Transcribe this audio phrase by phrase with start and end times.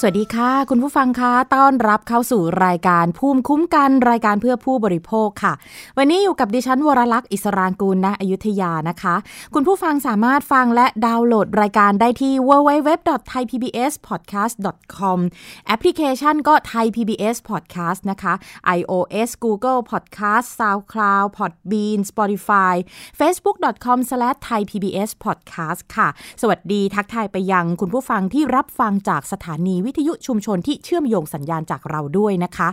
[0.00, 5.52] สวัสดีค่ะ คุณผู้ฟังคะต้อนรับเข้าสู่รายการภูมิคุ้มกันรายการเพื่อผู้บริโภคค่ะ
[5.98, 9.14] วันนี้อยู่กับดิฉันวรลักษ์อิสรางกูลณอยุธยานะคะ
[9.54, 15.18] คุณผู้ฟังสามารถฟังและดาวน์โหลดรายการได้ที่ www.thaipbspodcast.com
[15.66, 18.34] แอปพลิเคชันก็ Thai PBS Podcast นะคะ
[18.78, 22.74] iOS Google Podcast SoundCloud Podbean Spotify
[23.20, 26.08] facebook.com/thaipbspodcast ค่ะ
[26.40, 32.68] สวัสดีทักทายไปยังคุณผู้ฟังที่รับฟังจากสถานีวิทยุชุมชนที่เชื่อมโยงสัญญาณจากเราด้วยนะคะ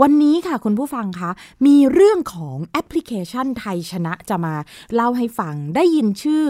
[0.00, 1.30] วันนี้ค่ะคุณผู้ฟังคะ
[1.66, 4.54] มีเรื่องของแอปพลิเคชันไทยชนะจะมา
[4.94, 6.46] เล่าให้ฟังได้ยินชื่อ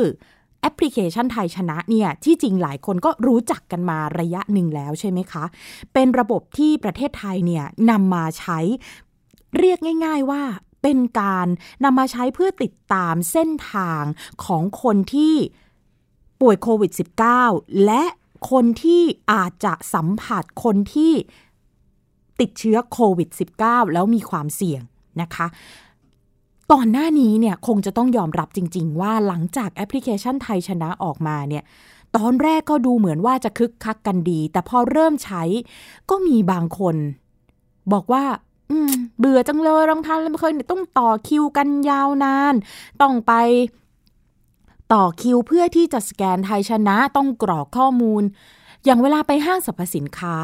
[0.61, 5.45] แอปพลิเคชันไทยชนะเนี่ยที่จริงหลายคนก็รู้จักกันมาระยะหนึ่งแล้วใช่ไหมคะ
[5.93, 8.59] เป็นระบบที่ประเทศไทยเนี่ยนำมาใช้
[9.59, 10.43] เรียกง่าย ๆว่า
[10.83, 11.47] เป็นการ
[11.85, 14.03] นำมาใช้เพื่อติดตามเส้นทาง
[14.45, 15.35] ของคนที่
[16.41, 16.93] ป่วยโควิด
[17.39, 18.05] -19 และ
[18.51, 19.03] คนที่
[19.33, 21.13] อาจจะสัมผัสคนที่
[22.41, 23.29] ติดเชื้อโควิด
[23.61, 24.83] -19 แล้วมีความเสี่ยง
[25.23, 25.47] นะคะ
[26.73, 31.65] ก่อนหน้านี้เนี่ยคงจะต้องยอมรับจริง ๆ ว่าหลังจากแอปพลิเคชันไทยชนะออกมาเนี่ย
[32.17, 35.43] ตอนแรกก็ดูเหมือนว่าจะคึกคักกันดี แต่พอเริ่มใช้
[36.11, 36.97] ก็มีบางคน
[37.93, 38.25] บอกว่า
[39.19, 42.55] เบื่อจังเลยรองทานแล้วไม่เคยต้องต่อคิวกันยาวนาน
[43.03, 43.33] ต้องไป
[44.93, 48.23] ต่อคิวเพื่อที่จะสแกนไทยชนะต้องกรอกข้อมูล
[48.85, 50.37] อย่างเวลาไปห้างสรรพสินค้า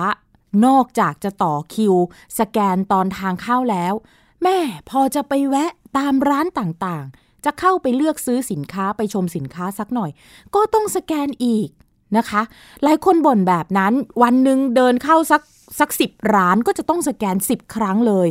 [0.66, 1.94] นอกจากจะต่อคิว
[2.38, 3.94] สแกนตอนทางเข้าแล้ว
[4.42, 4.58] แม่
[4.90, 10.10] พอจะไปแวะตามร้านต่างๆ จะเข้าไปเลือกซื้อสินค้าไปชมสินค้าสักหน่อย
[10.54, 11.68] ก็ต้องสแกนอีก
[12.16, 12.42] นะคะ
[12.84, 15.42] หลายคนบ่นแบบนั้นวันหนึ่งเดินเข้าสัก
[15.80, 18.28] สักสิบร้านก็จะต้องสแกนสิบครั้งเลย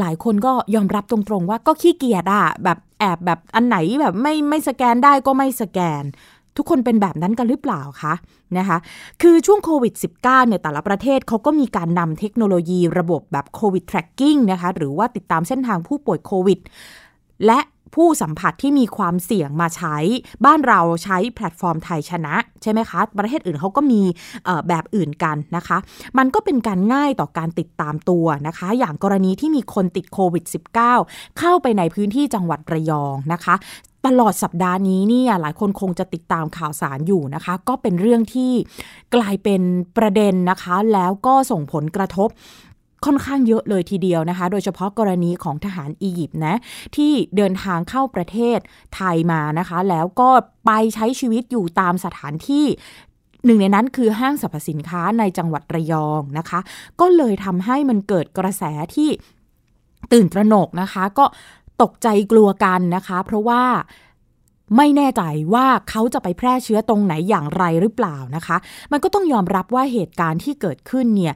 [0.00, 6.04] หลายคนก็ยอมรับตรงๆว่าก็ขี้เกียจอะแบบ อบแบบอันไหนแบบไม่ไม่สแกนได้ก็ไม่สแกน
[6.56, 8.14] ทุกคนเป็นแบบนั้นกันหรือเปล่าคะ
[8.58, 8.78] นะคะ
[9.22, 16.58] คือช่วงโควิด -19 เนี่ยแต่ละประเทศเขาก็มีการนำเทคโนโลยีระบบแบบโควิด tracking นะคะหรือว่าติดตามเส้นทางผู้ป่วยโควิด
[17.46, 17.58] และ
[17.94, 19.96] ผู้สัมผัสที่มีความเสี่ยงมาใช้
[20.44, 24.02] บ้านเราใช้แพลตฟอร์มไทยชนะ ใช่ไหมคะ ประเทศอื่นเขาก็มี
[24.68, 25.78] แบบอื่นกันนะคะ
[26.18, 30.44] มันก็เป็นการง่ายต่อการติดตามตัวนะคะ อย่างกรณีที่มีคนติดโควิด
[30.92, 33.56] -19 เข้าไปในพื้นที่จังหวัดระยองนะคะ
[34.08, 38.52] ตลอดสัปดาห์นี้เนี่ยหลายคนคงจะติดตามข่าวสารอยู่นะคะ ก็เป็นเรื่องที่
[39.14, 39.62] กลายเป็น
[39.96, 42.28] ประเด็นนะคะ แล้วก็ส่งผลกระทบ
[43.04, 46.54] ค่อนข้างเยอะเลยทีเดียวนะคะ โดยเฉพาะกรณีของทหารอียิปต์นะ
[46.96, 48.58] ที่เดินทางเข้าประเทศ
[48.94, 50.30] ไทยมานะคะ แล้วก็
[50.66, 52.66] ไปใช้ชีวิตอยู่ตามสถานที่
[53.44, 56.60] หนึ่งในนั้นคือห้างสรรพสินค้าในจังหวัดระยองนะคะ
[57.00, 58.62] ก็เลยทำให้มันเกิดกระแส
[58.94, 59.10] ที่
[60.12, 61.24] ตื่นตระหนกนะคะ ก็
[61.82, 63.62] ตกใจกลัวกันนะคะ เพราะว่า
[64.76, 65.22] ไม่แน่ใจ
[65.54, 68.56] ว่าเขาจะไปแพร่เชื้อตรงไหนอย่างไรหรือเปล่านะคะ
[68.92, 71.34] มันก็ต้องยอมรับว่าเหตุการณ์ที่เกิดขึ้นเนี่ย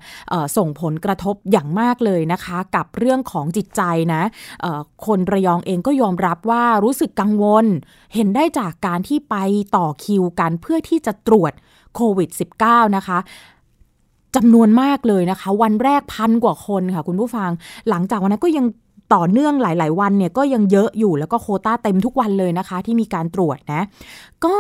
[0.56, 3.82] ส่งผลกระทบอย่างมากเลยนะคะ กับเรื่องของจิตใจ
[4.15, 4.22] นะ
[5.06, 7.66] คนระยองเองก็ยอมรับว่ารู้สึกกังวล
[8.15, 9.37] เห็นได้จากการที่ไป
[9.76, 11.53] ต่อคิวกันเพื่อที่จะตรวจ
[11.94, 12.31] โควิด
[12.62, 13.19] -19 นะคะ
[14.37, 17.50] จำนวนมากเลยนะคะ วันแรกพันกว่าคนค่ะคุณผู้ฟัง
[17.88, 18.66] หลังจากวันนั้นก็ยัง
[19.15, 23.83] ต่อเนื่องหลาย ๆ วันเนี่ยก็ยังเยอะอยู่แล้วก็โคต้าเต็มทุกวันเลยนะคะ ที่มีการตรวจนะ
[24.45, 24.57] ก็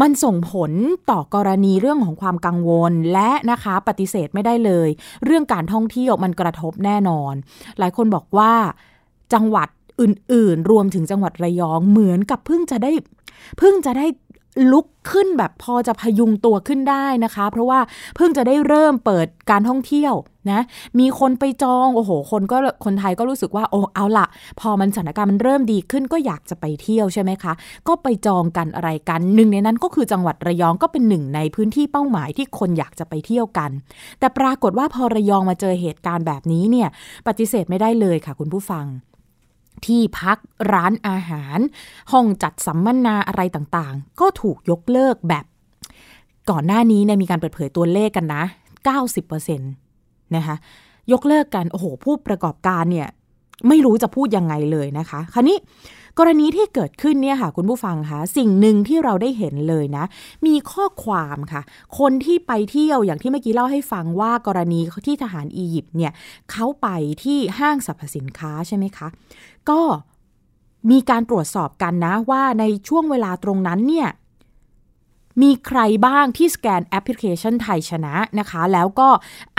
[0.00, 0.72] มันส่งผล
[1.10, 4.88] ต่อกรณีเรื่องของความกังวลและนะคะปฏิเสธไม่ได้เลย
[5.24, 7.34] เรื่องการท่องเที่ยวมันกระทบแน่นอน
[7.78, 8.52] หลายคนบอกว่า
[9.34, 9.68] จังหวัด
[10.00, 12.92] อื่น ๆ รวมถึงจังหวัดระยองเหมือนกับเพิ่งจะได้
[13.58, 14.06] เพิ่งจะได้
[14.72, 17.80] ลุกขึ้นแบบพอจะพยุงตัวขึ้นได้นะคะ เพราะว่า
[18.16, 20.14] เพิ่งจะได้เริ่มเปิดการท่องเที่ยว
[20.50, 20.60] นะ
[20.98, 24.26] มีคนไปจองโอ้โห คนก็คนไทยก็รู้สึกว่าโอ้เอาละ
[24.60, 27.52] พอมันสถานการณ์มันเริ่มดีขึ้นก็อยากจะไปเที่ยวใช่ไหมคะ
[27.88, 33.70] ก็ไปจองกันอะไรกันหนึ่งในนั้นก็คือจังหวัดระยองก็เป็นหนึ่งในพื้นที่เป้าหมายที่คนอยากจะไปเที่ยวกัน
[34.18, 36.88] แต่ปรากฏว่าพอระยองมาเจอเหตุการณ์แบบนี้เนี่ย
[37.26, 38.86] ปฏิเสธไม่ได้เลยค่ะ คุณผู้ฟัง
[39.86, 40.38] ที่พัก
[40.72, 41.58] ร้านอาหาร
[42.12, 45.44] ห้องจัดสัมมนาอะไรต่างๆ ก็ถูกยกเลิกแบบ
[46.50, 48.44] ก่อนหน้านี้เนี่ยมีการเปิดเผยตัวเลขกันนะ
[49.14, 49.83] 90%
[50.36, 50.56] นะคะ
[51.12, 53.08] ยกเลิกกันโอ้โหผู้ประกอบการเนี่ย
[53.68, 55.58] ไม่รู้จะพูดยังไงเลยนะคะคราวนี้
[56.18, 60.04] กรณีที่เกิดขึ้นเนี่ยค่ะคุณผู้ฟังคะสิ่งหนึ่งที่เราได้เห็นเลยนะ
[60.46, 61.62] มีข้อความค่ะ
[61.98, 66.12] คนที่ไปเที่ยวอย่างที่เมื่อกี้เล่าให้ฟังว่ากรณีที่ทหารอียิปต์เนี่ย
[66.50, 66.88] เขาไป
[67.24, 69.08] ที่ห้างสรรพสินค้าใช่ไหมคะ
[69.70, 69.80] ก็
[70.90, 74.08] มีการตรวจสอบกันนะว่าในช่วงเวลาตรงนั้นเนี่ย
[75.42, 79.08] มีใครบ้างที่สแกนแอปพลิเคชันไทยชนะนะคะ แล้วก็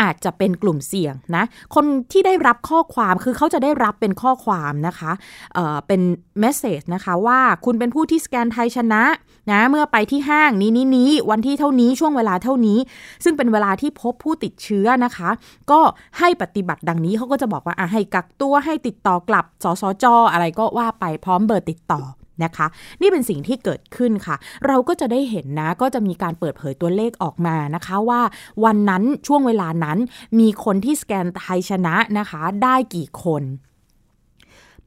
[0.01, 1.43] อาจจะเป็นกลุ่มเสี่ยงนะ
[1.75, 5.11] คนที่ได้รับข้อความคือเขาจะได้รับเป็นข้อความนะคะ
[5.53, 6.01] เเป็น
[6.39, 9.03] เมสเซจนะคะว่าคุณเป็นผู้ที่สแกนไทยชนะ
[9.51, 12.79] นะเมื่อไปที่ห้างนี้นี้นี้วันที่เท่านี้ช่วงเวลาเท่านี้
[13.23, 15.29] ซึ่งเป็นเวลาที่พบผู้ติดเชื้อนะคะ
[15.71, 15.79] ก็
[16.19, 22.01] ให้ปฏิบัติดังนี้เขาก็จะบอกว่าให้กักตัวให้ติดต่อกลับสสจอะไรก็ว่าไปพร้อมเบอร์ติดต่อ
[22.43, 22.67] นะคะ
[23.01, 24.35] นี่เป็นสิ่งที่เกิดขึ้นค่ะ
[24.67, 28.21] เราก็จะได้เห็นนะก็จะมีการเปิดเผยตัวเลขออกมานะคะว่า
[28.65, 29.97] วันนั้นช่วงเวลานั้น
[30.39, 33.43] มีคนที่สแกนไทยชนะนะคะ ได้กี่คน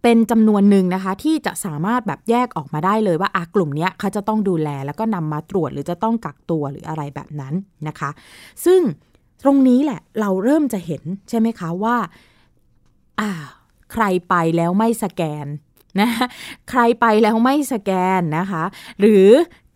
[0.02, 7.54] เป็นจำนวนหนึ่งนะคะที่จะสามารถแบบแยกออกมาได้เลยว่าอากลุ่มนี้เขาจะต้องดูแลแล้วก็นำมาตรวจหรือจะต้องกักตัวหรืออะไรแบบนั้น
[7.88, 8.10] นะคะ
[8.64, 8.80] ซึ่ง
[9.42, 11.96] ตรงนี้แหละเราเริ่มจะเห็นใช่ไหมคะว่า
[13.20, 13.30] อ่า
[13.92, 15.46] ใครไปแล้วไม่สแกน
[16.00, 16.10] นะ
[16.70, 18.64] ใครไปแล้วไม่สแกนนะคะ
[19.00, 19.28] หรือ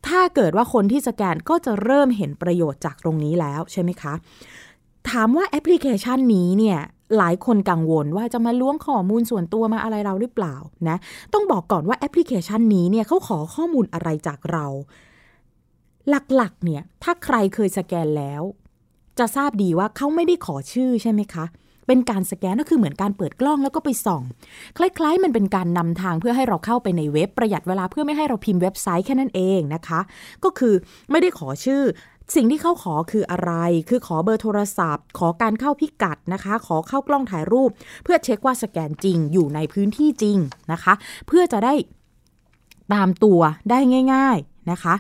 [0.08, 4.14] ถ้าเกิดว่าคนที่สแกนก็จะเริ่มเห็นประโยชน์จากตรงนี้แล้วใช่ไหมคะ
[5.10, 6.78] ถามว่าแอปพลิเคชันนี้เนี่ย
[7.19, 10.54] หลายคนกังวลว่าจะมาล้วงข้อมูลส่วนตัวมาอะไรเราหรือเปล่า
[10.88, 10.96] นะ
[11.32, 14.66] ต้องบอกก่อนว่าแอปพลิเคชันนี้เนี่ยเขาขอข้อมูลอะไรจากเรา
[16.36, 18.42] หลักๆเนี่ยถ้าใครเคยสแกนแล้ว
[19.19, 24.22] จะทราบดีว่าเขาไม่ได้ขอชื่อใช่ไหมคะเเป็นการสแกนก็คือเหมือนการเปิดกล้องแล้วก็ไปส่อง
[24.76, 30.00] คล้ายๆ มันเป็นการนำทางเพื่อให้เราเข้าไปในเว็บประหยัดเวลาเพื่อไม่ให้เราพิมพ์เว็บไซต์แค่นั้นเองนะคะ
[30.44, 30.74] ก็คือ
[31.10, 31.82] ไม่ได้ขอชื่อ
[32.34, 33.52] สิ่งที่เขาขอคืออะไร
[33.88, 37.70] คือขอเบอร์โทรศัพท์ ขอการเข้าพิกัดนะคะ ขอเข้ากล้องถ่ายรูป
[38.04, 40.38] เพื่อเช็คว่าสแกนจริงอยู่ในพื้นที่จริง
[40.72, 40.94] นะคะ
[41.26, 41.74] เพื่อจะได้
[42.94, 43.40] ตามตัว
[43.70, 43.78] ได้
[44.14, 44.94] ง่าย ๆนะคะ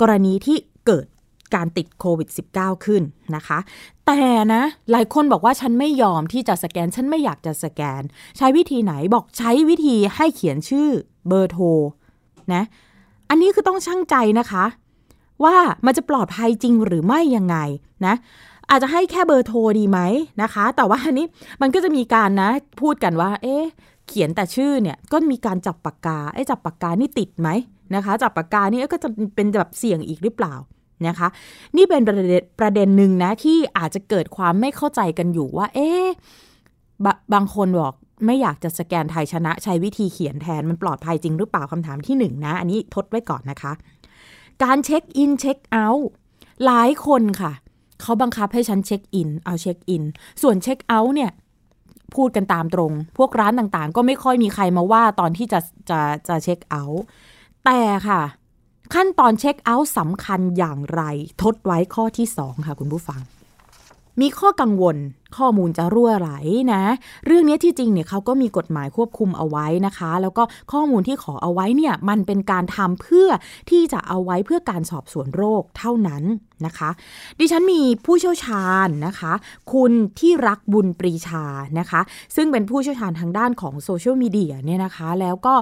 [0.00, 1.06] กรณีที่เกิด
[1.54, 3.02] การติดโควิด -19 ขึ้น
[3.36, 3.58] นะคะ
[4.06, 4.20] แต่
[4.54, 8.02] นะ หลายคนบอกว่าฉันไม่ยอมที่จะสแกน ฉันไม่อยากจะสแกน
[8.36, 10.88] ใช้วิธีไหนบอกใช้วิธีให้เขียนชื่อ
[11.28, 11.64] เบอร์โทร
[12.52, 12.62] นะ
[13.30, 14.64] อันนี้คือต้องช่างใจนะคะ
[15.44, 15.56] ว่า
[15.86, 17.56] มันจะปลอดภัยจริงหรือไม่ยังไง
[18.06, 18.14] นะ
[18.70, 19.98] อาจจะให้แค่เบอร์โทรดีไหม
[20.42, 21.26] นะคะ แต่ว่าอันนี้
[21.62, 22.50] มันก็จะมีการนะ
[22.80, 23.64] พูดกันว่า เอ๊ะ
[24.08, 27.48] เขียนแต่ชื่อเนี่ย ก็มีการจับปากกาไอ้จับปากกานี่ติดไหม
[27.94, 30.54] นะคะ จับปากกานี่ก็จะเป็นแบบเสี่ยงอีกหรือเปล่า
[31.08, 31.28] นะคะ
[31.76, 36.06] นี่เป็นประเด็นประเด็นหนึ่งนะที่อาจจะเกิดความไม่เข้าใจกันอยู่ว่า เอ๊ะ
[37.34, 37.94] บางคนบอก
[38.26, 43.72] ไม่อยากจะสแกนไทยชนะ ใช้วิธีเขียนแทนมันปลอดภัยจริงหรือเปล่าคำถามที่หนึ่งนะ อันนี้ทดไว้ก่อนนะคะ
[44.62, 46.08] การเช็คอินเช็คเอาท์
[46.64, 47.52] หลายคนค่ะ
[48.00, 50.04] เขาบังคับให้ฉันเช็คอิน เอาเช็คอิน
[50.42, 51.30] ส่วนเช็คเอาท์เนี่ย
[52.14, 55.60] พูดกันตามตรง พวกร้านต่างๆ ก็ไม่ค่อยมีใครมาว่าตอนที่จะ
[55.90, 57.02] จะจะเช็คเอาท์
[57.64, 58.20] แต่ค่ะ
[58.94, 61.02] ขั้นตอนเช็คเอาท์สำคัญอย่างไร
[61.42, 63.20] ทดไว้ข้อที่ 2 ค่ะคุณผู้ฟัง
[64.20, 64.96] มีข้อกังวล
[65.36, 66.30] ข้อมูลจะรั่วไหล
[66.72, 66.82] นะ
[67.26, 70.42] เรื่องนี้ที่จริงเนี่ยเขาก็มีกฎหมายควบคุมเอาไว้นะคะ แล้วก็
[70.72, 73.28] ข้อมูลที่ขอเอาไว้เนี่ยมันเป็นการทำเพื่อ
[73.70, 76.24] ที่จะเอาไว้เพื่อการสอบสวนโรคเท่านั้น
[76.66, 76.90] นะคะ
[77.38, 79.32] ดิฉันมีผู้เชี่ยวชาญนะคะ
[79.72, 81.44] คุณที่รักบุญปรีชา
[81.78, 82.00] นะคะ
[82.36, 85.54] ซึ่งเป็นผู้เชี่ยวชาญทางด้านของโซเชียลมีเดียเนี่ยนะคะ แล้วก็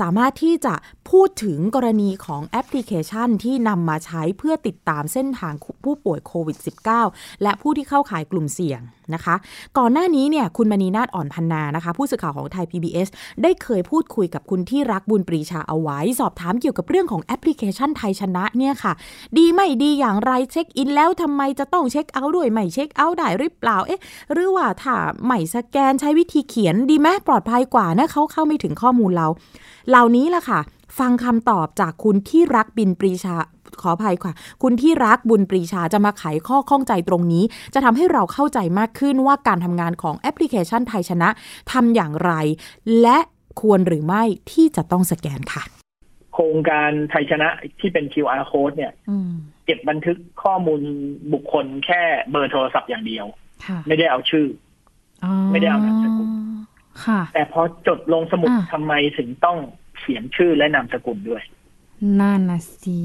[0.00, 0.74] สามารถที่จะ
[1.10, 5.54] พูดถึงกรณีของแอปพลิเคชันที่นำมาใช้เพื่อติดตามเส้นทาง
[5.84, 6.58] ผู้ป่วยโควิด
[7.00, 8.80] -19 และผู้ที่เข้าข่ายกลุ่มเสี่ยง
[9.14, 9.34] นะคะ
[9.78, 13.08] ก่อนหน้านี้เนี่ยคุณมณีนาฏอ่อนพันนานะคะ ผู้สื่อข่าวของไทย PBS
[13.42, 18.92] ได้เคยพูดคุยกับคุณที่รักบุญปรีชาเอาไว้ สอบถามเกี่ยวกับเรื่องของแอปพลิเคชันไทยชนะเนี่ยค่ะ
[19.36, 24.00] ดีไม่ดีอย่างไรเช็คอินแล้วทำไมจะต้องเช็คเอาท์ด้วยไม่เช็คเอาท์ได้หรือเปล่าเอ๊ะ
[24.32, 24.96] หรือว่าถ้า
[25.26, 29.26] ไม่สแกนใช้วิธีเขียนดีไหมปลอดภัยกว่านะเขาเข้าไม่ถึงข้อมูลเรา
[29.88, 30.60] เหล่านี้ล่ะค่ะ
[30.98, 33.36] ฟังคำตอบจากคุณที่รักบินปรีชา
[33.82, 41.28] ขออภัยค่ะ คุณที่รักบุญปรีชาจะมาไขข้อข้องใจตรงนี้ จะทำให้เราเข้าใจมากขึ้นว่าการทำงานของแอปพลิเคชันไทยชนะ
[41.72, 42.32] ทำอย่างไร
[43.02, 43.18] และ
[43.60, 45.62] ควรหรือไม่ที่จะต้องสแกนค่ะ
[46.34, 47.48] โครงการไทยชนะ
[47.80, 48.92] ที่เป็น QR code เนี่ย
[49.64, 50.80] เก็บบันทึกข้อมูล
[51.32, 53.26] บุคคลแค่เบอร์โทรศัพท์อย่างเดียว
[53.86, 54.46] ไม่ได้เอาชื่อ
[55.24, 56.28] อไม่ได้เอานามสกุล
[57.34, 59.58] แต่พอจดลงสมุดทำไมถึงต้อง
[59.98, 61.42] เขียนชื่อและนามสกุลด้วย
[62.20, 63.00] นั่นนะสิ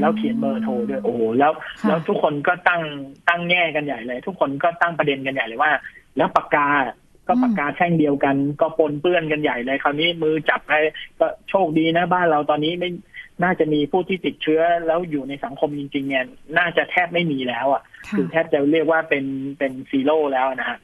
[0.00, 1.52] แล้วเขียนเบอร์โทรด้วยโอ้โหแล้ว
[1.86, 2.82] แล้วทุกคนก็ตั้ง
[3.28, 5.72] ตั้งแง่กันใหญ่เลย ทุกคนก็ตั้งประเด็นกันใหญ่เลยว่า
[6.16, 6.68] แล้วปากกา
[7.28, 10.72] ก็ปากกาแท่งเดียวกัน ก็ปนเปื้อนกันใหญ่เลยคราวนี้มือจับไป
[11.18, 12.90] ก็โชคดีนะบ้านเราตอนนี้ไม่
[13.42, 16.24] น่าจะมีผู้ที่ติดเชื้อแล้วอยู่ในสังคมจริงๆเนี่ย
[16.58, 17.82] น่าจะแทบไม่มีแล้วอะ
[18.16, 19.24] คือแทบจะเรียกว่าเป็น
[19.58, 20.78] เป็นซีโร่แล้วนะฮะ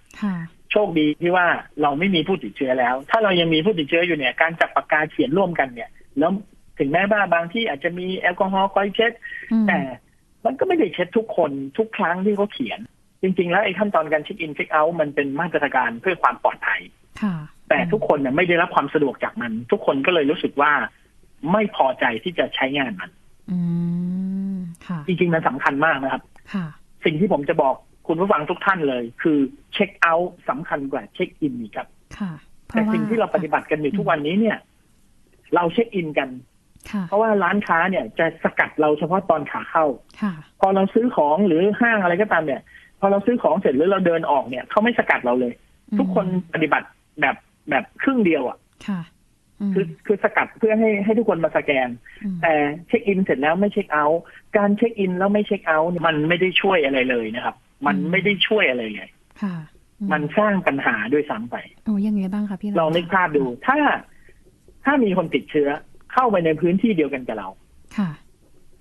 [0.73, 1.47] โชคดีที่ว่า
[1.83, 6.33] เราไม่มีผู้ติดเชื้อแล้ว ถ้าเรายังมีผู้ติดเชื้ออยู่เนี่ย การจับปากกาเขียนร่วมกันเนี่ย แล้ว
[6.83, 9.13] ถึงแม้ว่าบางที่อาจจะมีแอลกอฮอล์คอยเช็ด
[9.69, 9.79] แต่
[10.45, 12.81] มันก็ไม่ได้เช็ดทุกคนทุกครั้งที่เขาเขียน
[13.23, 16.81] จริง ๆ แล้วไอ้ขั้นตอนการเช็คอินเช็คเอาท์มันเป็นมาตรการเพื่อความปลอดภัย
[17.69, 20.73] แต่ทุกคนเนี่ยไม่ได้รับความสะดวกจากมัน ทุกคนก็เลยรู้สึกว่า
[21.53, 23.11] ไม่พอใจที่จะใช้งานมัน
[24.87, 26.23] ค่ะจริงๆมันสำคัญมากนะครับ
[26.55, 26.67] ค่ะ
[27.05, 27.75] สิ่งที่ผมจะบอก
[28.07, 29.39] คุณผู้ฟังทุกท่านเลย คือ
[29.73, 32.33] เช็คเอาท์สำคัญกว่าเช็คอินอีกครับค่ะ
[32.69, 34.59] เพแต่ราะว่าสิ่งที่เราปฏิบัติกันอยู่ทุกวันนี้เนี่ย
[35.55, 36.52] เราเช็คอินกันค่ะ
[37.09, 39.85] เพราะว่าร้านค้าเนี่ยจะสกัดเราเฉพาะตอนขาเข้า
[40.23, 42.63] ค่ะพอเราซื้อของหรือห้างอะไรก็ตามเนี่ย
[43.01, 45.53] พอเราซื้อของเสร็จหรือเราเดินออกเนี่ยเขาไม่สกัดเราเลย
[45.99, 46.87] ทุกคนปฏิบัติ
[47.21, 47.37] แบบ
[47.71, 48.59] แบบครึ่งเดียวอะ
[48.89, 49.01] ค่ะ
[49.69, 52.53] มคือคือสกัดเพื่อให้ให้ทุกคนมาสแกนมแต่
[52.89, 54.21] เช็คอินเสร็จแล้วไม่เช็คเอาท์
[54.57, 59.09] การเช็คอินแล้วไม่เช็คเอาท์เนี่ยมันไม่ได้ช่วยอะไรเลยนะครับ มันไม่ได้ช่วยอะไรเลย
[59.43, 59.55] ค่ะ
[60.01, 63.79] อืมันสร้างปัญหาด้วยซ้ำไปโอ้ยังไงบ้างคะพี่ลองนึกภาพดู ถ้า
[64.85, 65.69] ถ้ามีคนติดเชื้อ
[66.13, 67.49] เข้าไปในพื้นที่เดียวกันกับเรา
[67.97, 68.11] ค่ะ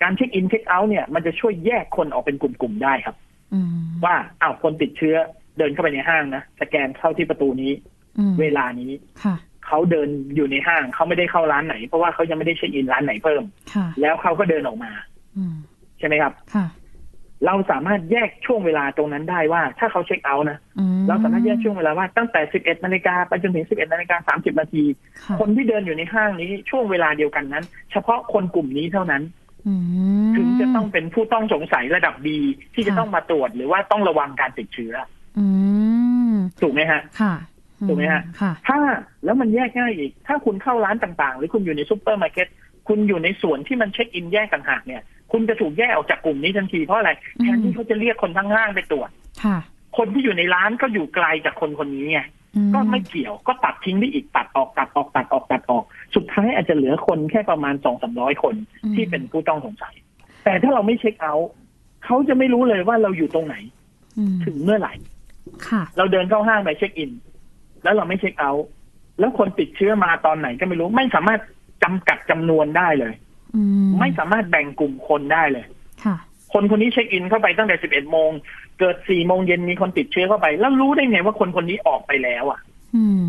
[0.02, 3.16] การเช็คอินเช็คเอาท์เนี่ยมันจะช่วยแยกคนออกเป็นกลุ่มๆได้ครับ
[3.54, 3.68] อืม
[4.06, 5.16] ว่าอ้าวคนติดเชื้อ
[5.58, 7.72] เดินเข้าไปในห้างนะสแกนเข้าที่ประตูนี้
[8.20, 8.92] อืมเวลานี้
[9.24, 9.36] ค่ะ
[9.68, 14.92] เขาเดินอยู่ในห้างเขาไม่ได้เข้าร้านไหน เพราะว่าเขายังไม่ได้เช็คอินร้านไหนเพิ่มค่ะแล้วเขาก็เดินออกมา
[15.38, 15.56] อืม
[16.00, 16.66] ใช่ไหมครับค่ะ
[17.46, 24.84] เราสามารถแยกช่วงเวลาตรงนั้นได้ว่า ถ้าเขาเช็คเอาท์นะอืมเราสามารถแยกช่วงเวลาว่าตั้งแต่ 11นาฬิกาไปจนถึง 11นาฬิกา30นาที
[25.24, 29.24] ค่ะคนที่เดินอยู่ในห้างนี้ช่วงเวลาเดียวกันนั้น เฉพาะคนกลุ่มนี้เท่านั้น
[29.68, 29.74] อื
[30.28, 32.28] มถึงจะต้องเป็นผู้ต้องสงสัยระดับ B
[32.74, 34.94] ที่จะค่ะต้องมาตรวจหรือว่าต้องระวังการติดเชื้อ
[35.40, 35.46] อื
[36.32, 37.34] มถูกไหมฮะค่ะ
[37.88, 38.78] ถูกไหมฮะค่ะถ้า
[39.26, 42.48] แล้วมันแยกง่ายอีก ถ้าคุณเข้าร้านต่างๆ หรือคุณอยู่ในซูเปอร์มาร์เก็ต
[42.88, 45.02] คุณอยู่ในส่วนที่มันเช็คอินแยกต่างหากเนี่ย
[45.32, 49.10] คุณจะถูกแยกออกจากกลุ่มนี้ทันทีเพราะอะไรอืมแทนที่เขาจะเรียกคนทั้งห้างไปตรวจ
[49.44, 49.58] ค่ะ
[49.98, 52.22] คนที่อยู่ในร้านก็อยู่ไกลจากคนคนนี้ไง
[52.56, 55.84] อืก็ไม่เกี่ยวก็ตัดทิ้งได้อีกตัดออกตัดออกตัดออกตัดออก
[56.16, 59.96] สุดท้ายอาจจะเหลือคนแค่ประมาณสองสามร้อยคนอืมที่เป็นผู้ต้องสงสัย
[60.44, 61.50] แต่ถ้าเราไม่เช็คเอาท์
[62.06, 63.56] เขาจะไม่รู้เลยว่าเราอยู่ตรงไหน
[64.18, 64.94] อืมถึงเมื่อไหร่
[65.68, 67.12] ค่ะเราเดินเข้าห้างไปเช็คอิน
[67.84, 68.66] แล้วเราไม่เช็คเอาท์
[69.20, 71.42] แล้วคนติดเชื้อมาตอนไหนก็ไม่รู้ไม่สามารถ
[71.84, 73.31] จำกัดจำนวนได้เลยอืม
[74.00, 75.66] ไม่สามารถแบ่งกลุ่มคนได้เลย
[76.04, 76.16] ค่ะ
[76.54, 78.32] คนคนนี้เช็คอินเข้าไปตั้งแต่สิบเอ็ดโมง
[78.80, 82.60] เกิดสี่โมงเย็นมีคนติดเชื้อเข้าไป แล้วรู้ได้ไงว่าคนคนนี้ออกไปแล้วอะ
[82.96, 83.28] อืม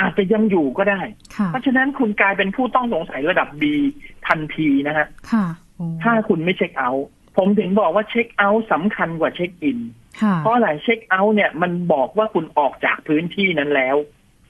[0.00, 1.00] อาจจะยังอยู่ก็ได้
[1.36, 3.62] ค่ะเพราะฉะนั้นคุณกลายเป็นผู้ต้องสงสัยระดับ B
[4.28, 7.06] ทันทีนะฮะค่ะโอ้ถ้าคุณไม่เช็คเอาท์
[7.36, 9.78] ผมถึงบอกว่าเช็คเอาท์สำคัญกว่าเช็คอิน
[10.22, 13.96] ค่ะเพราะอะไรเช็คเอาท์เนี่ยมันบอกว่าคุณออกจากพื้นที่นั้นแล้ว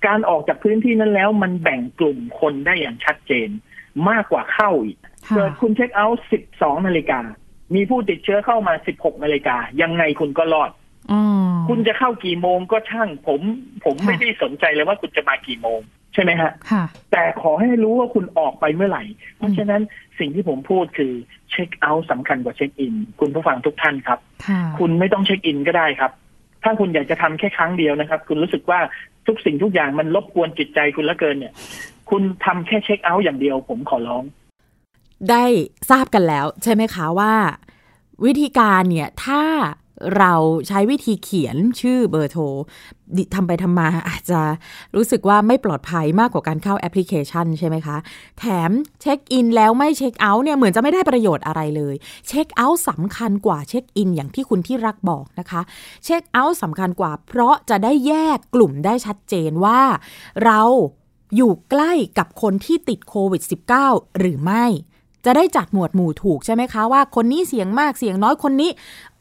[0.07, 3.49] การออกจากพื้นที่นั้นแล้ว มันแบ่งกลุ่มคนได้อย่างชัดเจน
[4.11, 7.21] มากกว่าเข้าอีกค่ะเกิดคุณเช็คเอาท์12นาฬิกา
[7.75, 10.71] มีผู้ติดเชื้อเข้ามา16นาฬิกา ยังไงคุณก็รอด
[11.13, 11.21] อ๋อ
[11.69, 13.41] คุณจะเข้ากี่โมงก็ช่าง ผม
[13.85, 15.81] ผมค่ะไม่ได้สนใจเลยว่าคุณจะมากี่โมง
[16.15, 19.05] ใช่ไหมฮะค่ะแต่ขอให้รู้ว่าคุณออกไปเมื่อไหร่
[19.37, 19.83] เพราะฉะนั้น
[20.19, 21.13] สิ่งที่ผมพูดคือ
[21.51, 26.13] เช็คเอาท์สำคัญกว่าเช็คอิน คุณผู้ฟังทุกท่านครับค่ะคุณไม่ต้องเช็คอินก็ได้ครับ
[26.65, 28.81] ถ้าคุณอยากจะทำแค่ครั้งเดียวนะครับ คุณรู้สึกว่า
[29.27, 31.55] ทุกสิ่งทุกอย่างมันรบกวนจิตใจคุณเหลือเกินเนี่ย
[32.11, 34.25] คุณทำแค่เช็คเอาท์อย่างเดียว ผมขอร้อง
[35.31, 35.45] ได้
[35.91, 37.35] ทราบกันแล้ว ใช่ไหมคะว่า
[38.25, 39.43] วิธีการเนี่ยถ้า
[40.19, 40.35] เรา
[40.69, 42.43] ใช้วิธีเขียนชื่อเบอร์โทร
[43.35, 44.41] ทำไปทำมาอาจจะ
[44.95, 47.97] รู้สึกว่าไม่ปลอดภัยมากกว่าการเข้าแอปพลิเคชันใช่ไหมคะ
[48.39, 48.71] แถม
[49.03, 51.95] เช็คอินแล้วไม่เช็คเอาท์เนี่ยเหมือนจะไม่ได้ประโยชน์อะไรเลย
[52.29, 55.61] เช็คเอาท์สำคัญกว่าเช็คอินอย่างที่คุณที่รักบอกนะคะ
[56.05, 59.81] เช็คเอาท์สำคัญกว่าเพราะจะได้แยกกลุ่มได้ชัดเจนว่า
[60.45, 60.61] เรา
[61.37, 63.43] อยู่ใกล้กับคนที่ติดโควิด
[63.81, 64.65] -19 หรือไม่
[65.25, 68.71] จะได้จัดหมวดหมู่ถูกใช่ไหมคะว่าคนนี้เสียงมากเสียงน้อยคนนี้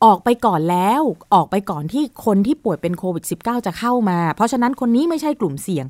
[0.04, 1.02] ออกไปก่อนแล้ว
[1.34, 5.86] ออกไปก่อนที่คนที่ป่วยเป็นโควิด -19 จะเข้ามา เพราะฉะนั้นคนนี้ไม่ใช่กลุ่มเสี่ยง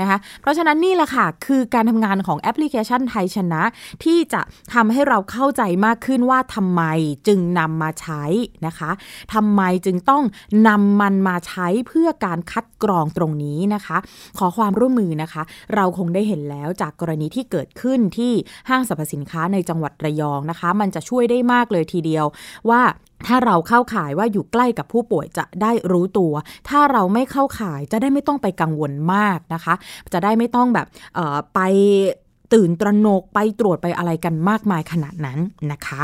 [0.00, 3.62] นะคะเพราะฉะนั้นนี่แหละค่ะคือการทำงานของแอปพลิเคชันไทยชนะ
[4.04, 4.40] ที่จะ
[4.74, 6.82] ทำให้เราเข้าใจมากขึ้นว่าทำไม
[7.26, 8.24] จึงนำมาใช้
[8.66, 8.90] นะคะ
[9.34, 10.22] ทำไมจึงต้อง
[10.68, 13.96] นำมันมาใช้เพื่อการคัดกรองตรงนี้นะคะ
[14.38, 15.42] ขอความร่วมมือนะคะ
[15.74, 18.32] เราคงได้เห็นแล้วจากกรณีที่เกิดขึ้นที่
[18.68, 22.24] ห้างสรรพสินค้าในจังหวัดระยองนะคะ มันจะช่วยได้มากเลยทีเดียว
[22.70, 22.80] ว่า
[23.26, 26.32] ถ้าเราเข้าข่ายว่าอยู่ใกล้กับผู้ป่วยจะได้รู้ตัว
[26.68, 29.74] ถ้าเราไม่เข้าข่ายจะได้ไม่ต้องไปกังวลมากนะคะ
[30.12, 30.86] จะได้ไม่ต้องแบบ
[31.54, 31.60] ไป
[32.54, 35.38] ตื่นตระหนกไปตรวจไปอะไรกันมากมายขนาดนั้น
[35.72, 36.02] นะคะ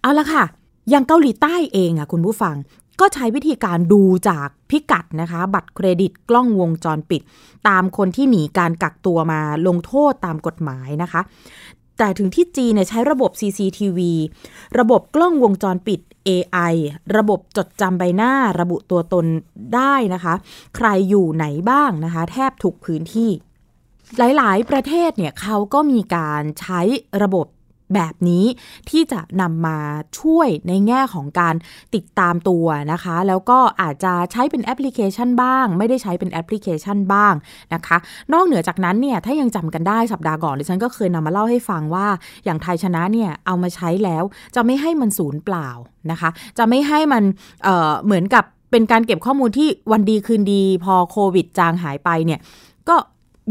[0.00, 0.44] เอาละค่ะ
[0.90, 2.56] อย่างเกาหลีใต้เองอะคุณผู้ฟัง
[3.00, 7.22] ก็ใช้วิธีการดูจากพิกัดนะคะ บัตรเครดิตกล้องวงจรปิด
[7.68, 11.20] ตามคนที่หนีการกักตัวมาลงโทษตามกฎหมายนะคะ
[11.98, 13.98] แต่ถึงที่จีนเนี่ยใช้ระบบ CCTV
[14.78, 16.74] ระบบกล้องวงจรปิด AI
[17.16, 19.26] ระบบจดจำใบหน้าระบุตัวตน
[19.74, 20.34] ได้นะคะ
[20.76, 23.30] ใครอยู่ไหนบ้างนะคะ แทบทุกพื้นที่
[24.18, 26.80] หลาย ๆ ประเทศเนี่ยเขาก็มีการใช้
[27.22, 27.46] ระบบ
[27.94, 28.44] แบบนี้
[28.90, 29.78] ที่จะนำมา
[30.18, 31.54] ช่วยในแง่ของการ
[31.94, 37.34] ติดตามตัวนะคะ แล้วก็อาจจะใช้เป็นแอปพลิเคชันบ้าง ไม่ได้ใช้เป็นแอปพลิเคชันบ้าง
[37.74, 37.96] นะคะ
[38.32, 42.06] นอกเหนือจากนั้นเนี่ยถ้ายังจำกันได้สัปดาห์ก่อนดิฉันก็เคยนำมาเล่าให้ฟังว่า
[42.44, 44.24] อย่างไทยชนะเนี่ยเอามาใช้แล้ว
[44.54, 45.68] จะไม่ให้มันสูญเปล่า
[46.10, 47.22] นะคะ จะไม่ให้มัน
[47.62, 52.40] เเหมือนกับเป็นการเก็บข้อมูลที่วันดีคืนดี พอโควิดจางหายไปเนี่ย
[52.88, 52.96] ก็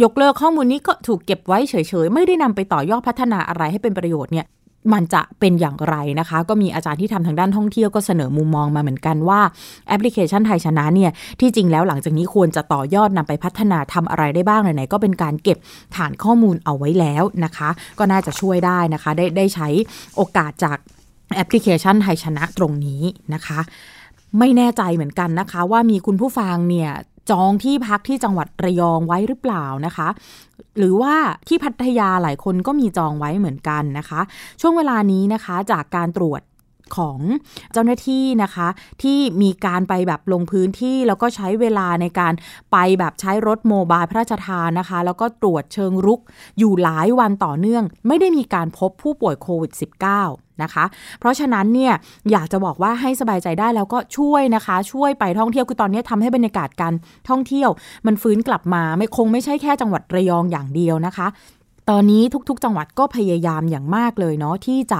[0.03, 4.47] ยกเลิกข้อมูลนี้ก็ถูกเก็บไว้เฉยๆ ไม่ได้นำไปต่อยอดพัฒนาอะไรให้เป็นประโยชน์เนี่ย
[4.93, 9.39] มันจะเป็นอย่างไรนะคะ ก็มีอาจารย์ที่ทำทางด้านท่องเที่ยวก็เสนอมุมมองมาเหมือนกันว่า
[9.87, 15.57] แอปพลิเคชันไทยชนะเนี่ยที่จริงแล้วหลังจากนี้ควรจะต่อยอดนำไปพัฒนาทำอะไรได้บ้างไหนๆก็เป็นการเก็บ
[15.95, 17.69] ฐานข้อมูลเอาไว้แล้วนะคะ
[17.99, 19.67] ก็น่าจะช่วยได้นะคะ ได้ได้ใช้
[20.15, 20.77] โอกาสจาก
[21.35, 23.01] แอปพลิเคชันไทยชนะตรงนี้
[23.33, 23.59] นะคะ
[24.39, 26.91] ไม่แน่ใจเหมือนกันนะคะ ว่ามีคุณผู้ฟังเนี่ย
[27.29, 30.07] จองที่พักที่จังหวัดระยองไว้หรือเปล่านะคะ
[30.77, 31.15] หรือว่า
[31.47, 34.21] ที่พัทยาหลายคนก็มีจองไว้เหมือนกันนะคะ
[34.61, 36.41] ช่วงเวลานี้นะคะจากการตรวจ
[36.97, 37.19] ของ
[37.73, 38.67] เจ้าหน้าที่นะคะ
[39.03, 42.33] ที่มีการไปแบบลงพื้นที่แล้วก็ใช้เวลาในการ
[42.71, 46.19] ไปแบบใช้รถโมบายพระราชทานนะคะ แล้วก็ตรวจเชิงรุก
[46.59, 49.71] อยู่หลายวันต่อเนื่อง ไม่ได้มีการพบผู้ป่วยโควิด
[50.17, 50.85] -19 นะคะ
[51.19, 51.93] เพราะฉะนั้นเนี่ย
[52.31, 56.93] อยากจะบอกว่าให้สบายใจได้แล้วก็ช่วยนะคะ ช่วยไปท่องเที่ยวคือตอนนี้ทำให้บรรยากาศการ
[57.29, 57.69] ท่องเที่ยว
[58.05, 61.27] มันฟื้นกลับมาไม่คงไม่ใช่แค่จังหวัดระยองอย่างเดียวนะคะ
[61.89, 64.99] ตอนนี้ทุกๆ จังหวัดก็พยายามอย่างมากเลยเนาะที่จะ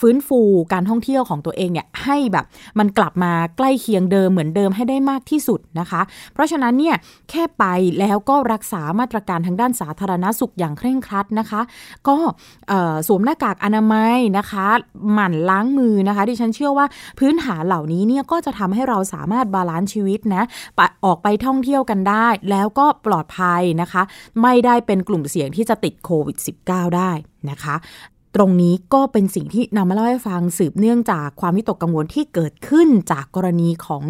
[0.00, 0.40] ฟื้นฟู
[0.72, 2.44] การท่องเที่ยวของตัวเองเนี่ยให้แบบ
[2.78, 6.00] มันกลับมาใกล้เคียงเดิมเหมือนเดิมให้ได้มากที่สุดนะคะ
[6.32, 6.96] เพราะฉะนั้นเนี่ย
[7.30, 7.64] แค่ไป
[7.98, 11.60] แล้วก็รักษามาตรการทางด้านสาธารณสุขอย่างเคร่งครัดนะคะ
[12.08, 12.16] ก็
[13.08, 14.66] สวมหน้ากากอนามัยนะคะ
[15.12, 16.86] หมั่นล้างมือนะคะ ดิฉันเชื่อว่า
[17.18, 20.42] พื้นฐานเหล่านี้เนี่ยก็จะทำให้เราสามารถ balance ชีวิตนะ
[21.04, 24.02] ออกไปท่องเที่ยวกันได้ แล้วก็ปลอดภัยนะคะ
[24.42, 26.36] ไม่ได้เป็นกลุ่มเสี่ยงที่จะติดโควิด
[26.66, 27.12] -19 ได้
[27.50, 27.76] นะคะ
[28.34, 34.04] ตรงนี้ก็เป็นสิ่งที่นำมาเล่าให้ฟังสืบเนื่องจากความวิตกกังวลที่เกิดขึ้นจากกรณีของ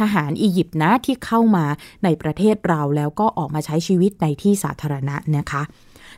[0.00, 1.64] ทหารอียิปต์นะที่เข้ามา
[2.04, 5.62] ในประเทศเราแล้วก็ออกมาใช้ชีวิตในที่สาธารณะนะคะ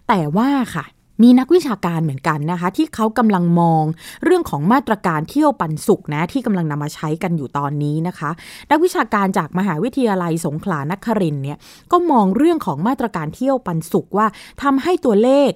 [0.09, 0.85] แต่ว่าค่ะ
[1.23, 3.85] มีนักวิชาการเหมือนกันนะคะ ที่เขากำลังมอง
[4.25, 8.31] เรื่องของมาตรการเที่ยวปันสุกนะที่กำลังนำมาใช้กันอยู่ตอนนี้นะคะ
[8.71, 11.59] นักวิชาการจากมหาวิทยาลัยสงขลานครินเนี่ย
[11.93, 14.27] ก็มองเรื่องของมาตรการเที่ยวปันสุกว่า
[14.63, 15.51] ทำให้ตัวเลข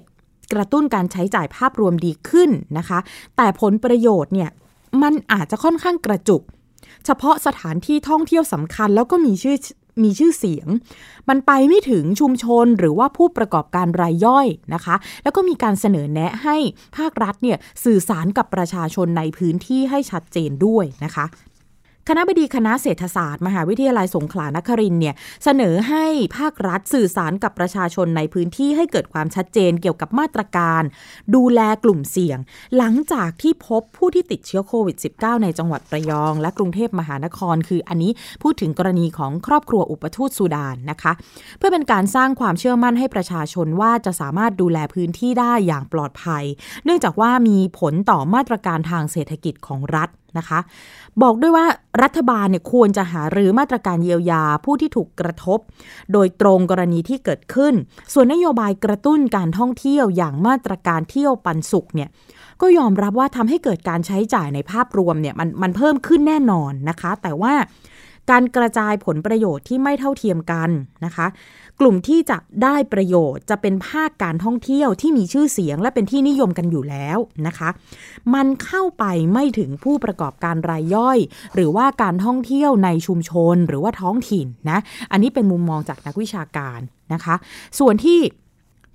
[0.53, 2.99] กระตุ้นการใช้จ่ายภาพรวมดีขึ้นนะคะ
[3.37, 4.49] แต่ผลประโยชน์เนี่ย
[5.01, 6.41] มันอาจจะค่อนข้างกระจุก
[7.05, 9.55] เฉพาะสถานที่ท่องเที่ยวสำคัญแล้วก็มีชื่อ
[10.03, 10.67] มีชื่อเสียง
[11.29, 16.57] มันไปไม่ถึงชุมชนหรือว่าผู้ประกอบการรายย่อยนะคะ แล้วก็มีการเสนอแนะให้
[16.97, 21.25] ภาครัฐเนี่ยสื่อสารกับประชาชนในพื้นที่ให้ชัดเจนด้วยนะคะ
[22.09, 26.05] คณะบดีคณะเศรษฐศาสตร์ มหาวิทยาลัยสงขลานครินเนี่ยเสนอให้
[26.37, 30.83] ภาครัฐสื่อสารกับประชาชนในพื้นที่ให้เกิดความชัดเจนเกี่ยวกับมาตรการ
[31.35, 32.39] ดูแลกลุ่มเสี่ยง
[32.77, 38.11] หลังจากที่พบผู้ที่ติดเชื้อโควิด -19 ในจังหวัดระยอง และกรุงเทพมหานคร คืออันนี้
[38.43, 41.11] พูดถึงกรณีของครอบครัวอุปทูตสุดานนะคะ
[41.57, 46.43] เพื่อเป็นการสร้างความเชื่อมั่นให้ประชาชนว่าจะสามารถดูแลพื้นที่ได้อย่างปลอดภัย
[46.85, 50.59] เนื่องจากว่ามีผลต่อมาตรการทางเศรษฐกิจของรัฐ นะคะ
[51.21, 51.65] บอกด้วยว่า
[52.03, 55.59] รัฐบาลเนี่ยควรจะหารือมาตรการเยียวยาผู้ที่ถูกกระทบ
[56.13, 57.73] โดยตรงกรณีที่เกิดขึ้น
[58.13, 62.09] ส่วนนโยบายกระตุ้นการท่องเที่ยวอย่างมาตรการเที่ยวปันสุขเนี่ย
[62.61, 67.53] ก็ยอมรับว่าทำให้เกิดการใช้จ่ายในภาพรวมเนี่ยมันมันเพิ่มขึ้นแน่นอนนะคะ แต่ว่า
[68.31, 70.69] การกระจายผลประโยชน์ที่ไม่เท่าเทียมกัน
[71.05, 71.27] นะคะ
[71.79, 77.69] กลุ่มที่จะได้ประโยชน์จะเป็นภาคการท่องเที่ยวที่มีชื่อเสียงและเป็นที่นิยมกันอยู่แล้วนะคะ
[78.33, 81.19] มันเข้าไปไม่ถึงผู้ประกอบการรายย่อย
[81.55, 84.79] หรือว่าการท่องเที่ยวในชุมชนหรือว่าท้องถิ่นนะ
[85.11, 86.79] อันนี้เป็นมุมมองจากนักวิชาการ
[87.13, 87.35] นะคะ
[87.79, 88.19] ส่วนที่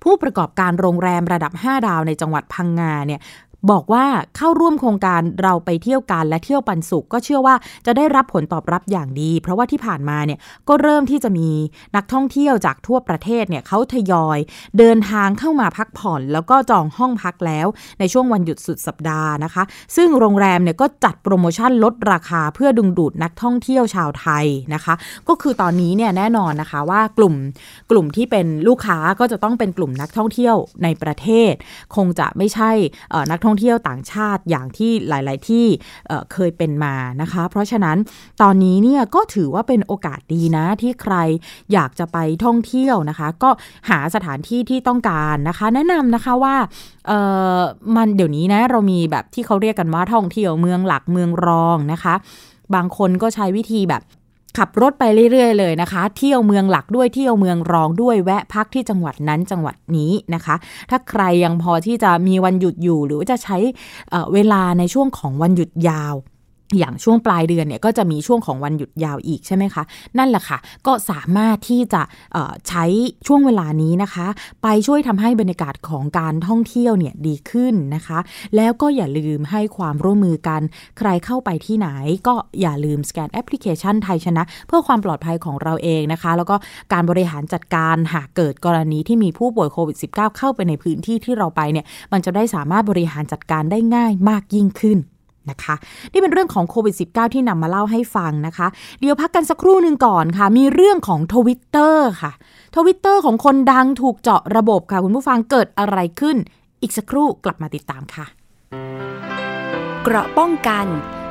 [0.03, 3.21] ผู้ประกอบการโรงแรมระดับ 5 ดาวในจังหวัดพังงาเนี่ย
[3.71, 11.49] บอกว่าเข้าร่วมโครงการเราไปเที่ยวกันและเที่ยวปันสุข ก็เชื่อว่าจะได้รับผลตอบรับอย่างดี เพราะว่าที่ผ่านมาเนี่ยก็เริ่มที่จะมี
[11.95, 14.39] นักท่องเที่ยวจากทั่วประเทศเนี่ยเขาทยอย
[14.77, 17.67] เดินทางเข้ามาพักผ่อน แล้วก็จองห้องพักแล้ว
[17.99, 19.63] ในช่วงวันหยุดสุดสัปดาห์นะคะ
[19.95, 24.93] ซึ่งโรงแรมเนี่ยก็จัดโปรโมชั่นลดราคาเพื่อดึงดูดนักท่องเที่ยวชาวไทยนะคะ
[25.27, 27.35] ก็คือตอนนี้เนี่ยแน่นอนนะคะว่ากลุ่ม
[27.91, 31.53] กลุ่มที่เป็นลูกค้าก็จะต้องเป็นกลุ่มนักท่องเที่ยวในประเทศ
[31.95, 32.71] คงจะไม่ใช่
[33.31, 35.65] นักท่องท่องเที่ยวต่างชาติอย่างที่หลาย ๆ ที่
[36.07, 37.97] เเคยเป็นมานะคะ เพราะฉะนั้น
[38.41, 41.15] ตอนนี้เนี่ยก็ถือว่าเป็นโอกาสดีนะที่ใคร
[41.73, 43.49] อยากจะไปท่องเที่ยวนะคะ ก็
[43.89, 46.55] หาสถานที่ที่ต้องการนะคะ แนะนำนะคะว่า
[47.07, 47.11] เอ
[47.57, 47.59] อ
[47.95, 52.15] มันเดี๋ยวนี้นะเรามีแบบที่เขาเรียกกันว่าท่องเที่ยวเมืองหลักเมืองรองนะคะ
[52.75, 54.01] บางคนก็ใช้วิธีแบบ
[54.57, 60.55] ขับรถไปเรื่อยๆเลยนะคะ เที่ยวเมืองหลักด้วยเที่ยวเมืองรองด้วยแวะพักที่จังหวัดนั้นจังหวัดนี้นะคะ
[60.89, 63.57] ถ้าใครยังพอที่จะมีวันหยุดอยู่ หรือว่าจะใช้
[64.33, 66.15] เวลาในช่วงของวันหยุดยาว
[66.77, 69.83] อย่างช่วงปลายเดือนเนี่ยก็จะมีช่วงของวันหยุดยาวอีกใช่ไหมคะ
[70.17, 72.01] นั่นแหละค่ะ ก็สามารถที่จะ
[72.67, 72.85] ใช้
[73.27, 74.27] ช่วงเวลานี้นะคะ
[74.63, 78.19] ไปช่วยทำให้บรรยากาศของการท่องเที่ยวเนี่ยดีขึ้นนะคะ
[78.55, 80.61] แล้วก็อย่าลืมให้ความร่วมมือกัน
[80.97, 81.87] ใครเข้าไปที่ไหน
[82.27, 86.55] ก็อย่าลืมสแกนแอปพลิเคชันไทยชนะ เพื่อความปลอดภัยของเราเองนะคะ แล้วก็
[86.93, 94.99] การบริหารจัดการหากเกิดกรณีที่มีผู้ป่วยโควิด -19 เข้าไปในพื้นที่ที่เราไปเนี่ยมันจะได้สามารถบริหารจัดการได้ง่ายมากยิ่งขึ้น
[95.49, 95.75] นะคะ
[96.13, 98.67] นี่เป็นเรื่องของโควิด -19 ที่นำมาเล่าให้ฟังนะคะ
[98.99, 102.31] เดี๋ยวพักกันสักครู่หนึ่งก่อนค่ะ มีเรื่องของทวิตเตอร์ค่ะ
[102.75, 106.37] ทวิตเตอร์ของคนดังถูกเจาะระบบค่ะ คุณผู้ฟังเกิดอะไรขึ้น
[106.81, 108.25] อีกสักครู่กลับมาติดตามค่ะ
[110.03, 110.85] เกราะป้องกัน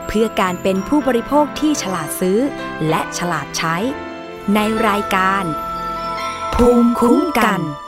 [0.07, 2.39] เพื่อการเป็นผู้บริโภคที่ฉลาดซื้อ
[2.89, 3.77] และฉลาดใช้
[4.55, 5.45] ในรายการ
[6.55, 7.88] ภูมิคุ้มกันท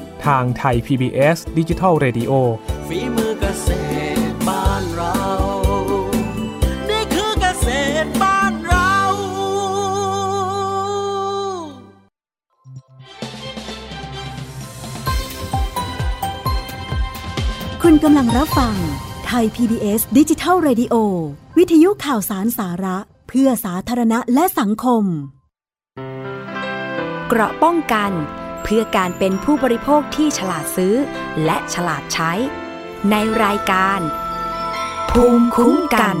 [0.25, 2.31] ทางไทย PBS Digital Radio
[2.87, 3.69] ฝีมือเกษ
[4.31, 5.17] ตรบ้านเรา
[6.89, 7.67] นี่คือเกษ
[8.03, 8.93] ตรบ้านเรา
[17.83, 18.75] คุณกำลังรับฟัง
[19.25, 20.95] ไทย PBS ดิจิทัล Radio
[21.57, 25.03] วิทยุข่าวสารสาระ เพื่อสาธารณะและสังคม
[27.27, 30.95] เกราะป้องกันเพื่อการเป็นผู้บริโภคที่ฉลาดซื้อ
[31.45, 32.31] และฉลาดใช้
[33.11, 33.99] ในรายการ
[35.11, 36.15] ภูมิคุ้มกัน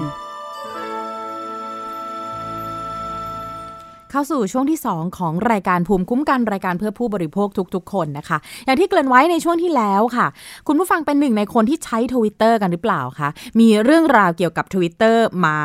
[4.11, 10.27] เข้าสู่ช่วงที่ 2 ของรายการภูมิคุ้มกันรายการเพื่อผู้บริโภคทุก ๆ คนนะคะ อย่างที่เกริ่นไว้ในช่วงที่แล้วค่ะ
[10.67, 15.57] คุณผู้ฟังเป็นหนึ่งในคนที่ใช้ทวิตเตอร์กันหรือเปล่าคะมีเรื่องราวเกี่ยวกับทวิตเตอร์มา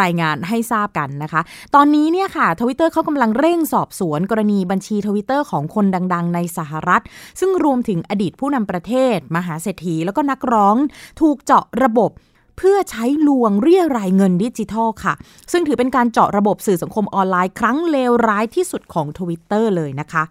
[0.00, 1.40] รายงานให้ทราบกันนะคะ
[1.74, 7.02] ตอนนี้เนี่ยค่ะทวิตเตอร์เขากำลังเร่งสอบสวนกรณีบัญชีทวิตเตอร์ของคนดัง ๆ ในสหรัฐ
[7.40, 10.76] ซึ่งรวมถึงอดีตผู้นำประเทศ มหาเศรษฐีแล้วก็นักร้อง
[11.20, 12.10] ถูกเจาะระบบ
[12.58, 15.14] เพื่อใช้ลวงเรี่ยไรเงินดิจิทัลค่ะ
[15.52, 20.24] ซึ่งถือเป็นการเจาะระบบสื่อสังคมออนไลน์ครั้งเลวร้ายที่สุดของทวิตเตอร์เลยนะคะ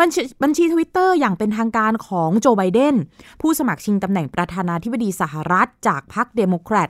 [0.00, 2.94] บัญชีบัญชีทวิตเตอร์อย่างเป็นทางการของโจไบเดน
[3.40, 6.88] ผู้สมัครชิงตำแหน่งประธานาธิบดีสหรัฐจากพรรคเดโมแครต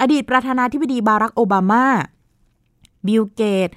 [0.00, 1.86] อดีตประธานาธิบดีบารักโอบามา
[3.06, 3.68] บิลเกตส์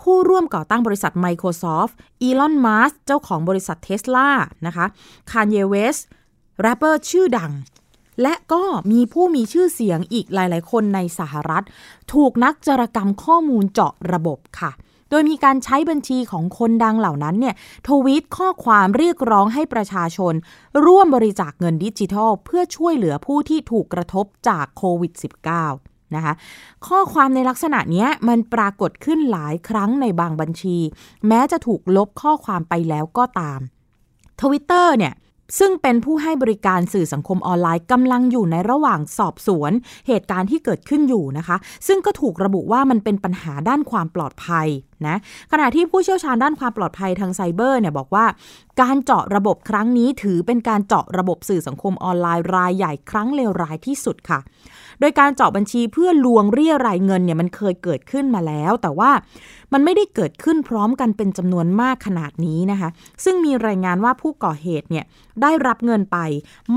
[0.00, 4.28] ผู้ร่วมก่อตั้งบริษัท Microsoft อีลอน มัสก์เจ้าของบริษัทเทสลา
[4.66, 4.86] นะคะ
[5.30, 5.96] คานเยเวสต์
[6.60, 7.52] แรปเปอร์ชื่อดัง
[8.22, 11.64] และก็มีผู้มีชื่อเสียงอีกหลาย ๆ คนในสหรัฐ
[12.12, 14.70] ถูกนักจารกรรมข้อมูลเจาะระบบค่ะ
[15.10, 17.54] โดยมีการใช้บัญชีของคนดังเหล่านั้นเนี่ย
[17.88, 20.34] ทวีตข้อความเรียกร้องให้ประชาชน
[20.84, 25.12] ร่วมบริจาคเงินดิจิทัล เพื่อช่วยเหลือผู้ที่ถูกกระทบจากโควิด
[25.64, 26.34] -19 นะคะ
[26.86, 30.78] ข้อความในลักษณะนี้มันปรากฏขึ้นหลายครั้งในบางบัญชี
[31.28, 33.60] แม้จะถูกลบข้อความไปแล้วก็ตาม
[34.40, 35.12] ทวิตเตอร์เนี่ย
[35.58, 39.72] ซึ่งเป็นผู้ให้บริการสื่อสังคมออนไลน์กำลังอยู่ในระหว่างสอบสวน
[40.08, 41.56] เหตุการณ์ที่เกิดขึ้นอยู่นะคะ
[41.86, 44.68] ซึ่งก็ถูกระบุว่ามันเป็นปัญหาด้านความปลอดภัย
[45.06, 45.16] นะ
[45.52, 48.26] ขณะที่ผู้เชี่ยวชาญด้านความปลอดภัยทางไซเบอร์เนี่ยบอกว่า
[48.82, 54.38] การเจาะระบบครั้งนี้ถือเป็นการเจาะระบบสื่อสังคมออนไลน์รายใหญ่ครั้งเลวร้ายที่สุดค่ะ
[55.00, 59.10] โดยการเจาะบัญชีเพื่อลวงเรียรายเงินเนี่ยมันเคยเกิดขึ้นมาแล้ว แต่ว่า
[59.72, 62.88] มันไม่ได้เกิดขึ้นพร้อมกันเป็นจำนวนมากขนาดนี้นะคะ
[63.24, 65.04] ซึ่งมีรายงานว่าผู้ก่อเหตุเนี่ย
[65.42, 66.18] ได้รับเงินไป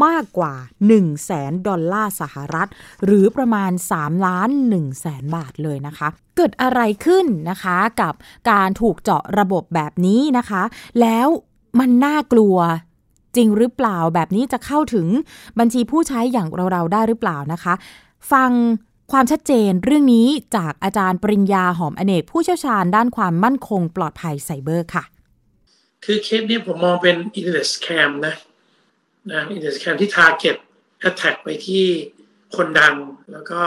[0.05, 2.67] มากกว่า 1 0 0 0 0แสนดอลลาร์สหรัฐ
[3.05, 8.13] หรือประมาณ3ล้าน1แสนบาทเลยนะคะ เกิดอะไรขึ้นนะคะกับ
[8.51, 10.63] การถูกเจาะระบบแบบนี้นะคะ
[11.01, 11.27] แล้ว
[11.79, 12.57] มันน่ากลัว
[13.35, 15.07] จริงหรือเปล่าแบบนี้จะเข้าถึง
[15.59, 17.73] บัญชีผู้ใช้อย่างเราๆได้หรือเปล่านะคะ
[18.31, 18.51] ฟัง
[19.11, 25.03] ความชัดเจนเรื่องนี้จากอาจารย์ปริญญาหอมอเนกผู้เชี่ยวชาญด้านความมั่นคงปลอดภัยไซเบอร์ค่ะ
[26.05, 28.35] คือเคสนี้ผมมองเป็น internet scam นะ
[29.31, 30.57] นะ internet scam ที่ target
[31.07, 31.85] attack ไปที่
[32.55, 32.95] คนดัง
[33.31, 33.61] แล้วก็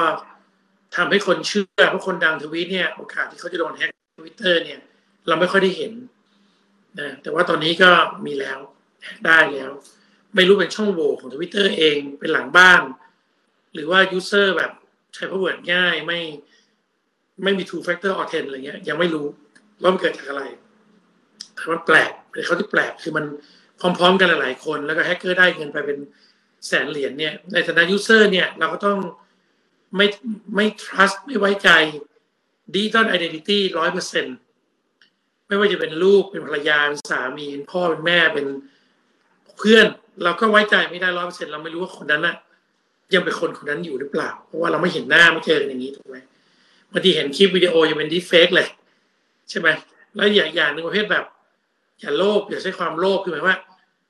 [0.97, 4.81] ทำให้คนเชื่อเพราะคนดังทวีตเนี่ยโอกาสที่เขาจะโดน hack ทวิตเตอร์เนี่ย
[5.29, 5.93] เราไม่ค่อยได้เห็น
[7.01, 7.91] นะแต่ว่าตอนนี้ก็
[8.27, 8.59] มีแล้ว
[9.27, 9.71] ได้แล้ว
[10.35, 12.83] ไม่รู้เป็นช่องโหว่ของทวิตเตอร์เองเป็นหลังบ้าน
[13.75, 14.71] หรือว่า user แบบ
[15.15, 16.21] ใช้ password ง่ายไม่
[17.43, 19.27] ไม่มี two factor authent อะไรเงี้ย ยังไม่รู้
[19.81, 20.43] ว่ามันเกิดจากอะไร
[21.55, 23.25] แต่มันแปลกเป็นเขาที่แปลกคือมัน
[23.81, 25.99] พร้อมๆกันหลายๆคน แล้วก็แฮกเกอร์ได้เงินไปเป็น
[26.67, 28.99] แสนเหรียญเนี่ยในฐานะ user เนี่ย เราก็ต้อง
[29.97, 30.07] ไม่
[30.57, 31.71] ไม่ trust ไม่ไว้ใจ
[32.75, 34.27] digital identity ร้อยเปอร์เซ็น
[35.49, 38.47] ไม่ว่าจะเป็นลูกเป็นภรรยาเป็นสามีเป็นพ่อเป็นแม่เป็น
[39.59, 39.87] เพื่อน
[40.25, 42.37] เราก็ไว้ใจไม่ได้ร้อยเปอร์เซ็นเราไม่รู้ว่าคนนั้นน่ะ
[43.15, 46.17] ยังเป็นคนคนนั้นอยู่หรือเปล่า เพราะว่าเราไม่เห็นหน้าไม่เจอกันอย่างนี้ถูกไหม
[46.93, 48.69] บางทีเห็นคลิปวิดีโอยังเป็น deepfake เลย
[49.51, 49.69] ใช่ไหม
[50.15, 51.25] แล้วอย่างอย่างหนึ่งประเภทแบบ
[52.01, 53.59] อย่าโลภอย่าใช้ความโลภคือหมายว่า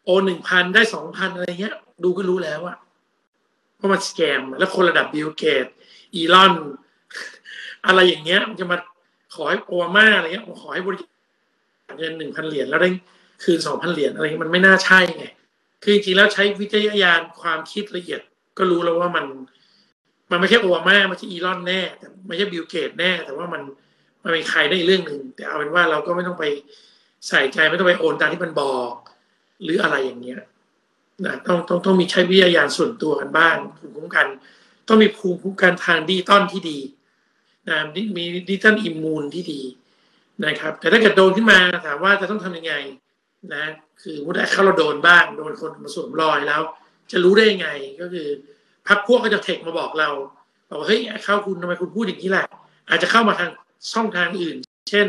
[0.04, 2.76] โอหนึ่งพันได้สองพันอะไรเงี้ย ดูก็รู้แล้วอะ
[3.78, 5.66] ว่ามัน scam แล้วคนระดับบิลเกตส์
[6.14, 6.52] อีลอน
[7.86, 8.76] อะไรอย่างเงี้ย มันจะมา
[9.34, 11.08] ขอให้โอบามาอะไรเงี้ยขอให้บริจา
[11.92, 12.90] คเงินหนึ่งพันเหรียญแล้วได้
[13.44, 15.26] คืนสองพันเหรียญอะไรเงี้ยมันไม่น่าใช่ไง
[15.82, 18.20] คือจริงๆแล้วใช้วิจารณญาณความคิดละเอียด
[18.58, 19.24] ก็รู้แล้วว่ามัน
[20.30, 23.62] มันไม่ใช่โอบามาไม่ใช่อีลอนแน่ แต่ไม่ใช่บิลเกตส์แน่ แต่ว่ามัน
[24.22, 26.44] มันเป็นใครได้อีกเรื่องหนึ่งแต่เอาเป็นว่าเราก็ไม่ต้องไป
[27.28, 28.92] ใส่ใจไม่ต้องไปโอนตามที่มันบอก
[29.62, 30.36] หรืออะไรอย่างเงี้ย
[31.24, 34.26] นะต้องต้องต้องมีใช้วิจารณญาณส่วนตัวกันบ้างภูมิคุ้มกัน
[34.88, 36.78] ต้องมีภูมิคุ้มกันทางดิจิตอลที่ดี
[37.68, 37.78] นะ
[38.16, 39.60] มี digital immune ที่ดี
[40.44, 42.74] นะครับ แต่ถ้าเกิดโดนขึ้นมาถามว่าจะต้องทำยังไง
[43.54, 43.64] นะ
[44.02, 46.62] คือมุดเข้าเราโดนบ้าง โดนคนมาสวมรอยแล้ว
[47.10, 47.68] จะรู้ได้ยังไง
[48.00, 48.26] ก็คือ
[48.88, 50.10] พักพวกก็จะเทคมาบอกเรา
[50.68, 52.46] บอกว่าเฮ้ยเข้าคุณทำไมคุณพูดอย่างนี้แหละ
[52.88, 53.50] อาจจะเข้ามาทาง
[53.92, 54.56] ช่องทางอื่น
[54.90, 55.06] เช่น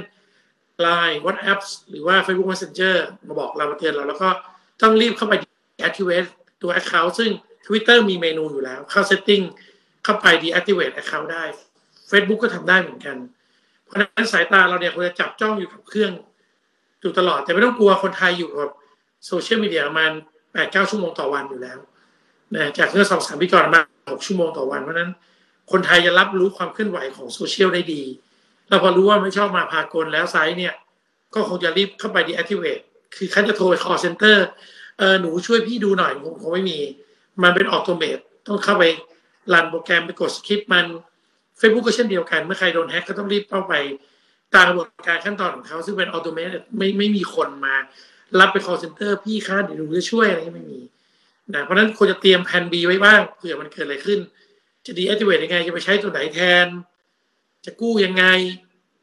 [0.85, 2.95] Line WhatsApp หรือว่า Facebook Messenger
[3.27, 4.29] มาบอกเรามาเตือนเรา แล้วก็
[4.81, 5.33] ต้องรีบเข้าไป
[5.77, 6.29] deactivate
[6.61, 7.29] ตัว Account ซึ่ง
[7.65, 9.43] Twitter มีเมนูอยู่แล้ว เข้า setting
[10.03, 11.43] เข้าไป deactivate Account ได้
[12.11, 13.17] Facebook ก็ทำได้เหมือนกัน
[13.85, 16.11] เพราะฉะนั้นสายตาเราเนี่ยควรจะจับจ้องอยู่กับเครื่อง
[17.01, 18.69] อยู่ตลอด แต่ไม่ต้องกลัวคนไทยอยู่กับ
[19.27, 20.11] โซเชียลมีเดียมาณ
[20.53, 21.79] แปดเก้าชั่วโมงต่อวันอยู่แล้ว
[22.55, 25.11] นะจากเมื่อสองสามปีก่อนมาหกชั่วโมงต่อวันเพราะนั้น
[25.71, 28.03] คนไทยจะรับรู้ความเคลื่อนไหวของโซเชียลได้ดี
[28.67, 30.73] แล้วพอรู้ว่าไม่ชอบมาพากลแล้วไซต์เนี่ย
[31.33, 32.83] ก็คงจะรีบเข้าไป deactivate
[33.15, 34.37] คือครั้นจะโทรไป call center
[34.99, 36.79] เออหนูช่วยพี่ดูหน่อยคงคงไม่มี
[37.43, 38.83] มันเป็น automate ต้องเข้าไป
[39.53, 40.85] run โปรแกรมไปกดสคริปต์มัน
[41.59, 43.73] Facebook ก็เช่นเดียวกัน เมื่อใครโดนแฮ็กก็ต้องรีบเข้าไป
[44.55, 47.75] ตามกระบวนการขั้นตอนของเขาซึ่งเป็นออโตเมตไม่ไม่มีคนมา
[48.39, 50.79] รับไป call center พี่คะเดี๋ยวหนูจะช่วยอะไรไม่มี
[51.53, 54.19] นะเพราะนั้นควรจะเตรียมแผน B ไว้บ้างเผื่อมันเกิดอะไรขึ้น
[54.85, 56.67] จะ deactivate ยังไง จะไปใช้ตัวไหนแทน
[57.65, 58.25] จะกู้ยังไง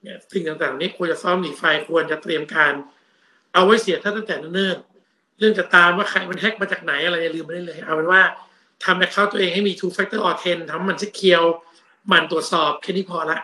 [0.03, 2.73] เนี่ยสิ่งต่างๆ นี้ควรจะซ่อมหนีไฟควรจะเตรียมการ
[3.55, 8.23] เอาไว้เสียถ้าตั้งแต่เนิ่นๆเรื่องจะตามว่าใครมันแฮกมาจากไหนอะไรอย่าลืมไม่ได้เลย เอาเป็นว่า
[8.85, 11.43] ทำแอคเคาท์ตัวเองให้มี two factor authent ทำมันสเคียว
[12.13, 13.39] มันตรวจสอบแค่นี้พอละ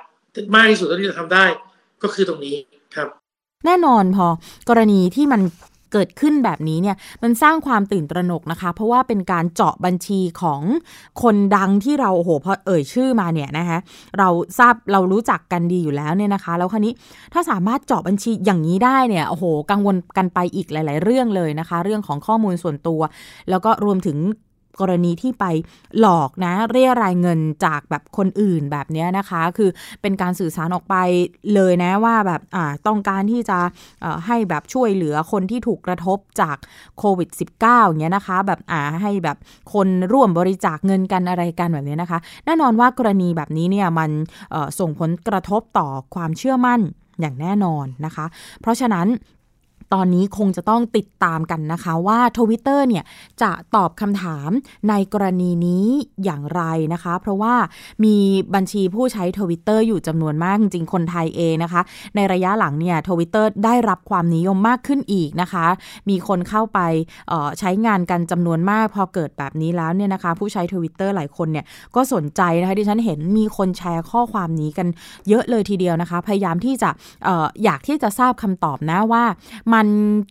[0.54, 1.44] มากที่สุดที่จะทำได้
[2.02, 2.56] ก็คือตรงนี้
[2.96, 3.08] ครับ
[3.66, 4.26] แน่นอนพอ
[4.68, 5.40] กรณีที่มัน
[5.92, 10.62] เกิดขึ้นแบบนี้เนี่ยมันสร้างความตื่นตระหนกนะคะ เพราะว่าเป็นการเจาะบัญชีของ
[11.22, 13.78] คนดังที่เราโอ้โหพอเอ่ยชื่อมาเนี่ยนะคะ
[14.18, 16.92] เราทราบเรารู้จักกันดีอยู่แล้วเนี่ยนะคะ แล้วคราวนี้
[17.32, 23.00] ถ้าสามารถเจาะบัญชีอย่างนี้ได้เนี่ยโอ้โหกังวลกันไปอีกหลาย ๆ เรื่องเลยนะคะ เรื่องของข้อมูลส่วนตัว
[23.50, 24.18] แล้วก็รวมถึง
[24.80, 25.44] กรณีที่ไป
[26.00, 29.70] หลอกนะ เรียรายเงินจากแบบคนอื่นแบบนี้นะคะ คือ
[30.02, 30.94] เป็นการสื่อสารออกไป
[31.54, 33.58] เลยนะว่าแบบอ่าต้องการที่จะ
[34.26, 36.56] ให้แบบช่วยเหลือคนที่ถูกกระทบจาก
[36.98, 37.28] โควิด
[37.62, 39.36] -19 อย่างเงี้ยนะคะ แบบอ่าให้แบบ
[39.72, 44.10] คนร่วมบริจาคเงินกันอะไรกันแบบนี้นะคะ แน่นอนว่ากรณีแบบนี้เนี่ยมัน
[44.78, 46.80] ส่งผลกระทบต่อความเชื่อมั่น
[47.20, 48.26] อย่างแน่นอนนะคะ
[48.60, 49.06] เพราะฉะนั้น
[49.94, 53.04] ตอนนี้คงจะต้องติดตามกันนะคะว่าทวิตเตอร์เนี่ย
[53.42, 54.50] จะตอบคำถาม
[54.88, 55.86] ในกรณีนี้
[56.24, 57.54] อย่างไรนะคะ เพราะว่า
[58.04, 58.16] มี
[58.54, 61.82] บัญชีผู้ใช้ทวิตเตอร์อยู่จำนวนมากจริงๆคนไทยเองนะคะ
[62.16, 65.66] ในระยะหลังเนี่ยทวิตเตอร์ได้รับความนิยมมากขึ้นอีกนะคะ
[66.08, 66.80] มีคนเข้าไป
[67.30, 71.64] ออใช้งานกันจำนวนมากพอเกิดแบบนี้แล้วเนี่ยนะคะ ผู้ใช้ทวิตเตอร์หลายคนเนี่ย
[71.96, 74.88] ก็สนใจนะคะที่ฉันเห็นมีคนแชร์ข้อความนี้กัน
[75.28, 76.90] เยอะเลยทีเดียวนะคะ พยายามที่จะ
[77.28, 79.24] อออยากที่จะทราบคำตอบนะว่า
[79.76, 79.88] มัน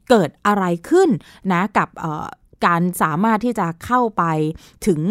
[0.10, 1.10] เกิดอะไรขึ้น
[1.52, 1.90] นะกับ
[2.68, 4.24] การสามารถที่จะเข้าไป
[4.88, 5.02] ถึง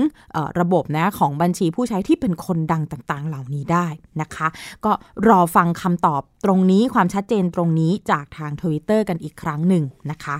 [0.61, 3.87] ระบบนะของบัญชีผู้ใช้ที่เป็นคนดังต่างๆ เหล่านี้ได้
[4.21, 4.49] นะคะ
[4.85, 4.93] ก็
[5.29, 10.37] รอฟังคำตอบตรงนี้ความชัดเจนตรงนี้จากทางทวิตเตอร์กันอีกครั้งหนึ่งนะคะ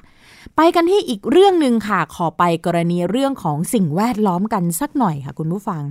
[0.57, 5.83] ไปกันที่อีกเรื่องหนึ่งค่ะ ขอไปกรณีเรื่องของสิ่งแวดล้อมกันสักหน่อยค่ะคุณผู้ฟัง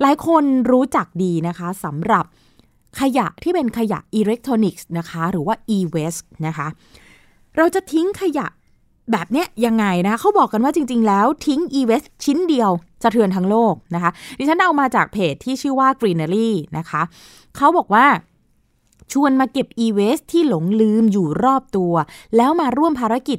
[0.00, 2.24] หลายคนรู้จักดีนะคะสำหรับ
[3.00, 6.68] ขยะที่เป็นขยะอิเล็กทรอนิกส์นะคะ หรือว่า e-waste นะคะ
[7.56, 8.46] เราจะทิ้งขยะ
[9.12, 12.70] แบบเนี้ยยังไงนะเขาบอกกันว่าจริง ๆ แล้วทิ้ง e-waste ชิ้นเดียว
[13.02, 17.02] สะเทือนทั้งโลกนะคะ ดิฉันเอามาจากเพจที่ชื่อว่า Greenery นะคะ
[17.56, 18.06] เขาบอกว่า
[19.12, 21.94] ชวนมาเก็บ e-waste ที่หลงลืมอยู่รอบตัว
[22.36, 23.38] แล้วมาร่วมภารกิจ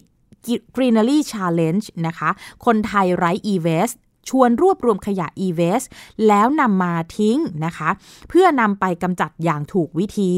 [0.75, 2.29] Greenery Challenge นะคะ
[2.65, 3.97] คนไทยไร้ e-waste
[4.29, 5.87] ชวนรวบรวมขยะ e-waste
[6.27, 7.89] แล้วนำมาทิ้งนะคะ
[8.29, 10.31] เพื่อนำไปกำจัดอย่างถูกวิธี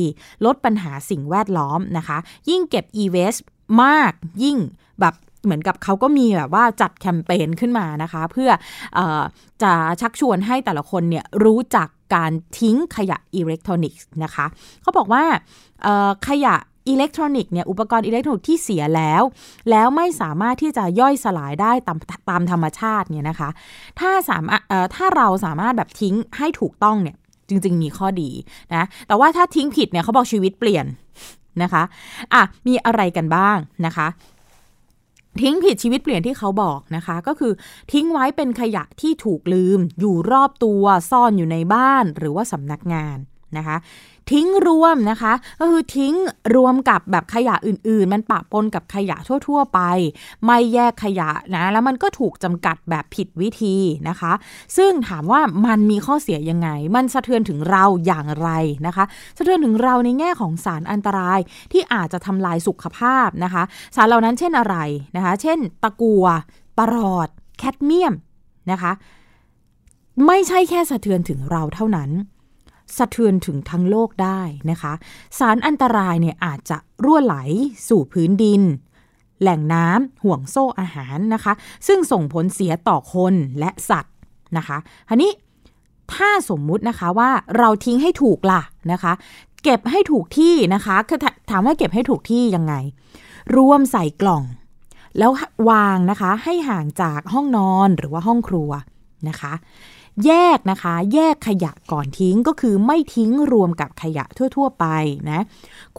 [0.45, 2.17] ลดปัญหาสิ่งแวดล้อมนะคะ
[2.49, 3.41] ยิ่งเก็บ e-waste
[3.83, 4.57] มากยิ่ง
[5.01, 8.49] แบบเหมือนกับเขาก็มีแบบว่าจัดแคมเปญขึ้นมานะคะ เพื่อ
[8.97, 8.99] อ
[9.63, 14.45] จะชักชวนให้แต่ละคนเนี่ยรู้จักการทิ้งขยะอิเล็กทรอนิกส์นะคะ
[14.81, 15.23] เขาบอกว่า
[16.27, 16.55] ขยะ
[16.89, 19.23] อิเล็กทรอนิกส์เนี่ยอุปกรณ์อิเล็กทรอนิกส์ที่เสียแล้ว
[19.69, 21.97] แล้วไม่สามารถที่จะย่อยสลายได้ตาม
[22.29, 23.49] ตามธรรมชาติเนี่ยนะคะ
[23.99, 24.61] ถ้าสามารถ
[24.95, 27.15] ถ้าเราสามารถแบบทิ้งให้ถูกต้องเนี่ย
[27.49, 28.31] จริง ๆ มีข้อดี
[28.75, 30.85] นะแต่ว่าถ้าทิ้งผิดเนี่ยเขาบอกชีวิตเปลี่ยน
[31.63, 31.83] นะคะ
[32.33, 34.07] อะมีอะไรกันบ้างนะคะ
[35.41, 37.53] ทิ้งผิดชีวิตเปลี่ยนที่เขาบอกนะคะ ก็คือ
[37.91, 43.17] ทิ้งไว้เป็นขยะที่ถูกลืม อยู่รอบตัวซ่อนอยู่ในบ้านหรือว่าสำนักงาน
[43.57, 43.77] นะคะ
[44.31, 46.13] ทิ้งรวมนะคะ ก็คือทิ้ง
[46.55, 49.79] รวมกับแบบขยะอื่น ๆ มันปะปนกับขยะทั่ว ๆ ไป
[50.45, 53.75] ไม่แยกขยะนะ แล้วมันก็ถูกจำกัดแบบผิดวิธี
[54.09, 54.33] นะคะ
[54.77, 58.49] ซึ่งถามว่ามันมีข้อเสียยังไง มันสะเทือนถึงเราอย่างไร
[58.87, 59.05] นะคะ
[59.37, 61.39] สะเทือนถึงเราในแง่ของสารอันตราย
[61.71, 63.63] ที่อาจจะทำลายสุขภาพนะคะ
[63.95, 64.75] สารเหล่านั้นเช่นอะไร
[65.15, 66.25] นะคะ เช่น ตะกัว
[66.77, 68.13] ปรอด แคดเมียม
[68.71, 68.91] นะคะ
[70.27, 72.11] ไม่ใช่แค่สะเทือนถึงเราเท่านั้น
[72.97, 74.93] สะเทือนถึงทั้งโลกได้นะคะ
[75.39, 77.37] สารอันตรายเนี่ยอาจจะรั่วไหล
[77.87, 78.61] สู่พื้นดิน
[79.41, 81.53] แหล่งน้ำห่วงโซ่อาหารนะคะ
[81.87, 84.13] ซึ่งส่งผลเสียต่อคนและสัตว์
[84.57, 84.77] นะคะ
[85.09, 85.31] ทีนี้
[86.13, 89.13] ถ้าสมมุตินะคะว่าเราทิ้งให้ถูกล่ะนะคะ
[89.63, 92.73] เก็บให้ถูกที่นะคะคือถามว่าเก็บให้ถูกที่ยังไง
[93.55, 94.43] รวมใส่กล่อง
[95.17, 95.31] แล้ว
[95.69, 98.69] วางนะคะให้ห่างจากห้องนอนหรือว่าห้องครัว
[99.29, 99.53] นะคะ
[100.25, 104.85] แยกนะคะ แยกขยะก่อนทิ้งก็คือไม่ทิ้งรวมกับขยะทั่ว ๆ ไป
[105.31, 105.41] นะ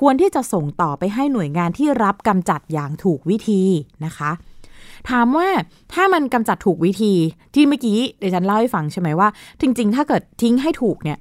[0.01, 3.63] ควรที่จะส่งต่อไปให้หน่วยงานที่รับกำจัดอย่างถูกวิธี
[4.05, 4.31] นะคะ
[5.11, 5.49] ถามว่า
[5.93, 7.15] ถ้ามันกำจัดถูกวิธี
[7.55, 9.29] ที่เมื่อกี้เดี๋ยวฉันเล่าให้ฟังใช่ไหมว่า
[9.61, 11.19] จริง ๆ ถ้าเกิดทิ้งให้ถูกเนี่ย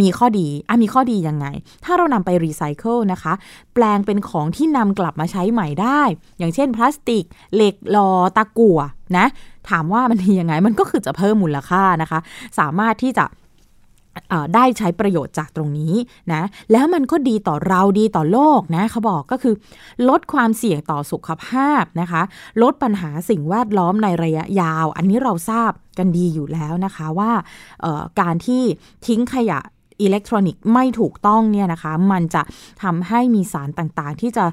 [0.00, 1.46] มีข้อดีอะมีข้อดียังไง
[1.84, 3.32] ถ้าเรานำไปรีไซเคิลนะคะ
[3.74, 6.02] แปลงเป็นของที่นำกลับมาใช้ใหม่ได้
[6.38, 7.24] อย่างเช่นพลาสติก
[7.54, 8.80] เหล็กลอตะกั่ว
[9.16, 9.26] นะ
[9.70, 12.18] ถามว่ามันดียังไงมันก็คือจะเพิ่มมูลค่านะคะ
[12.58, 13.26] สามารถที่จะ
[14.54, 15.94] ได้ใช้ประโยชน์จากตรงนี้
[16.32, 19.54] นะ แล้วมันก็ดีต่อเราดีต่อโลกนะเขาบอกก็คือ
[20.08, 22.22] ลดความเสี่ยงต่อสุขภาพนะคะ
[22.62, 27.32] ลดปัญหาสิ่งแวดล้อมในระยะยาว อันนี้เราทราบกันดีอยู่แล้วนะคะว่า
[28.20, 28.62] การที่
[29.06, 29.60] ทิ้งขยะ
[30.02, 32.42] อิเล็กทรอนิกส์ไม่ถูกต้องเนี่ยนะคะ มันจะ
[32.82, 34.44] ทำให้มีสารต่างๆ ที่จะ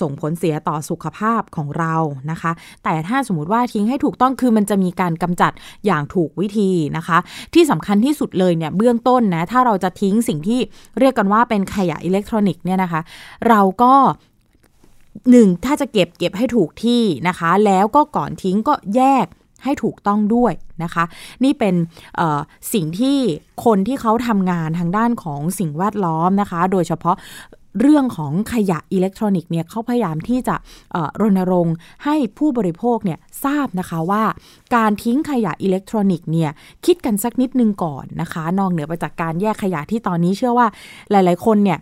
[0.00, 1.94] ส่งผลเสียต่อสุขภาพของเรา
[2.30, 2.52] นะคะ
[2.84, 5.52] แต่ถ้าสมมติว่าทิ้งให้ถูกต้องคือมันจะมีการกำจัด
[5.86, 7.18] อย่างถูกวิธีนะคะ
[7.54, 10.60] ที่สำคัญที่สุดเลยเนี่ยเบื้องต้นนะถ้าเราจะทิ้งสิ่งที่
[10.98, 13.00] เรียกกันว่าเป็นขยะอิเล็กทรอนิกส์เนี่ยนะคะ
[13.48, 13.94] เราก็
[15.30, 19.26] หนึ่งถ้าจะเก็บเก็บให้ถูกที่นะคะ แล้วก็ก่อนทิ้งก็แยก
[19.64, 21.04] ให้ถูกต้องด้วยนะคะ
[21.44, 21.74] นี่เป็น
[22.72, 23.18] สิ่งที่
[23.64, 27.16] คนที่เขาทำงานทางด้านของสิ่งแวดล้อมนะคะ โดยเฉพาะ
[27.80, 30.56] เรื่องของขยะอิเล็กทรอนิกส์เนี่ยเขาพยายามที่จะ
[31.20, 34.24] รณรงค์ให้ผู้บริโภคเนี่ยทราบนะคะว่า
[34.76, 36.50] การทิ้งขยะอิเล็กทรอนิกส์เนี่ย
[36.86, 40.66] คิดกันสักนิดนึงก่อนนะคะ นอกเหนือไปจากการแยกขยะที่ตอนนี้เชื่อว่า
[41.10, 41.78] หลาย ๆ คนเนี่ย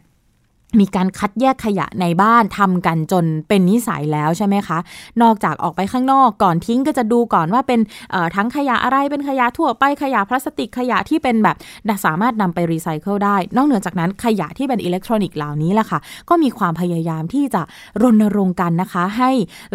[0.79, 4.79] มีการคัดแยกขยะในบ้านทำกันจนเป็นนิสัยแล้วใช่ไหมคะ
[5.23, 7.81] นอกจากออกไปข้างนอกก่อนทิ้งก็จะดูก่อนว่าเป็น
[8.37, 11.57] ทั้งขยะอะไรเป็นขยะทั่วไปขยะพลาสติกขยะที่เป็นแบบ
[12.05, 17.63] สามารถนำไปรีไซเคิลได้ นอกเหนือจากนั้นขยะที่เป็นอิเล็กทรอนิกส์เหล่านี้แหละค่ะ ก็มีความพยายามที่จะ
[18.03, 19.31] รณรงค์กันนะคะ ให้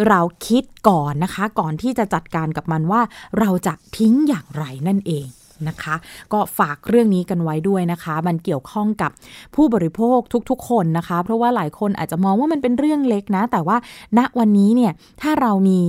[0.08, 3.02] เราคิดก่อนนะคะ ก่อนที่จะจัดการกับมันว่า
[3.40, 5.26] เราจะทิ้งอย่างไรนั่นเอง
[5.68, 5.94] นะคะ
[6.32, 9.10] ก็ฝากเรื่องนี้กันไว้ด้วยนะคะ มันเกี่ยวข้องกับ
[9.54, 10.18] ผู้บริโภค
[10.50, 13.76] ทุกๆ คนนะคะ เพราะว่าหลายคนอาจจะมองว่ามันเป็นเรื่องเล็กนะ แต่ว่า
[14.18, 14.92] ณวันนี้เนี่ย
[15.22, 15.80] ถ้าเรามี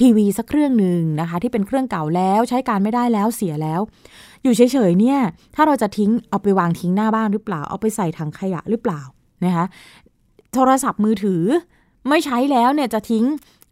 [0.00, 3.80] ทีวีสักเครื่องหนึ่งนะคะ ที่เป็นเครื่องเก่าแล้วใช้การไม่ได้แล้วเสียแล้ว
[4.42, 5.18] อยู่เฉยๆเนี่ย
[5.54, 9.00] ถ้าเราจะทิ้งเอาไปวางทิ้งหน้าบ้านหรือเปล่า เอาไปใส่ถังขยะหรือเปล่า
[9.44, 9.64] นะคะ
[10.54, 11.42] โทรศัพท์มือถือ
[12.08, 13.24] ไม่ใช้แล้วเนี่ยจะทิ้ง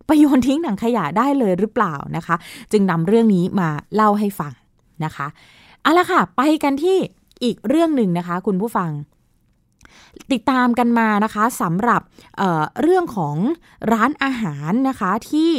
[0.06, 2.36] ไปโยนทิ้งถังขยะได้เลยหรือเปล่านะคะ
[2.72, 4.52] จึงนำเรื่องนี้มาเล่าให้ฟัง
[5.04, 5.26] นะคะ
[5.82, 6.98] เอาละค่ะ ไปกันที่
[7.44, 8.90] อีกเรื่องหนึ่งนะคะ คุณผู้ฟัง
[10.32, 12.00] ติดตามกันมานะคะสำหรับ
[12.36, 13.36] เเรื่องของ
[13.92, 15.52] ร้านอาหารนะคะที่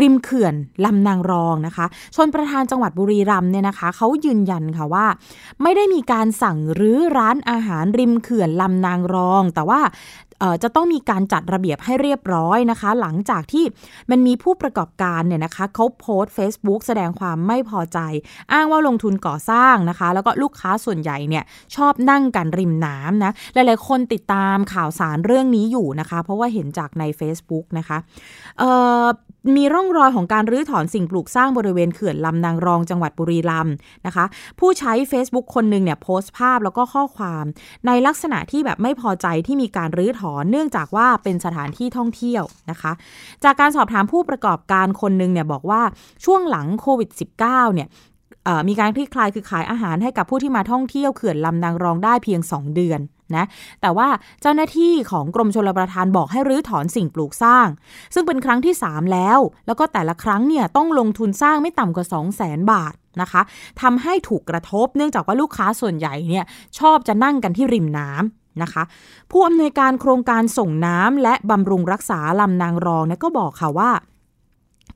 [0.00, 0.54] ริมเขื่อน
[0.84, 5.06] ลำนางรองนะคะ ชนประธานจังหวัดบุรีรัมย์เนี่ยนะคะเขายืนยันค่ะว่า
[5.62, 9.80] ไม่ได้มีการสั่งรื้อร้านอาหารริมเขื่อนลำนางรอง แต่ว่า
[10.62, 13.64] จะต้องมีการจัดระเบียบให้เรียบร้อยนะคะ หลังจากที่
[14.10, 17.98] มันมีผู้ประกอบการเนี่ยนะคะเขาโพสต์ Facebook แสดงความไม่พอใจ
[18.52, 21.44] อ้างว่าลงทุนก่อสร้างนะคะ แล้วก็ลูกค้าส่วนใหญ่เนี่ย
[21.76, 27.98] ชอบนั่งกันริมน้ำนะหลายๆคนติดตามข่าวสารเรื่องนี้อยู่นะคะ เพราะว่าเห็นจากใน Facebook นะคะ
[29.56, 33.74] มีร่องรอยของการรื้อถอนสิ่งปลูกสร้างบริเวณเขื่อนลำนางรองจังหวัดบุรีรัมย์
[34.06, 34.24] นะคะ
[34.58, 37.44] ผู้ใช้ Facebook คนหนึ่งเนี่ยโพสต์ภาพแล้วก็ข้อความ
[37.86, 42.92] ในลักษณะที่แบบไม่พอใจที่มีการรื้อถอนเนื่องจากว่าเป็นสถานที่ท่องเที่ยวนะคะ
[43.44, 45.82] จากการสอบถามผู้ประกอบการคนหนึ่งเนี่ยบอกว่า
[46.24, 47.10] ช่วงหลังโควิด
[47.42, 47.88] -19 เนี่ย
[48.68, 53.00] มีการคลี่คลายคือขายอาหารให้กับผู้ที่มาท่องเที่ยวเขื่อนลำนางรองได้เพียง 2 เดือน
[53.36, 53.46] นะ
[53.80, 54.08] แต่ว่า
[54.42, 57.66] เจ้าหน้าที่ของกรมชลประทานบอกให้รื้อถอนสิ่งปลูกสร้าง
[58.14, 63.42] ซึ่งเป็นครั้งที่ 3 แล้ว แล้วก็แต่ละครั้งเนี่ยต้องลงทุนสร้างไม่ต่ำกว่า 2 0 0 0 0 0บาทนะคะ
[63.82, 66.44] ทำให้ถูกกระทบเนื่องจากว่าลูกค้าส่วนใหญ่เนี่ย
[66.78, 68.82] ชอบจะนั่งกันที่ริมน้ำนะคะ
[69.30, 73.90] ผู้อำนวยการโครงการส่งน้ำและบำรุงรักษาลำนางรองนี่ยก็บอกค่ะว่า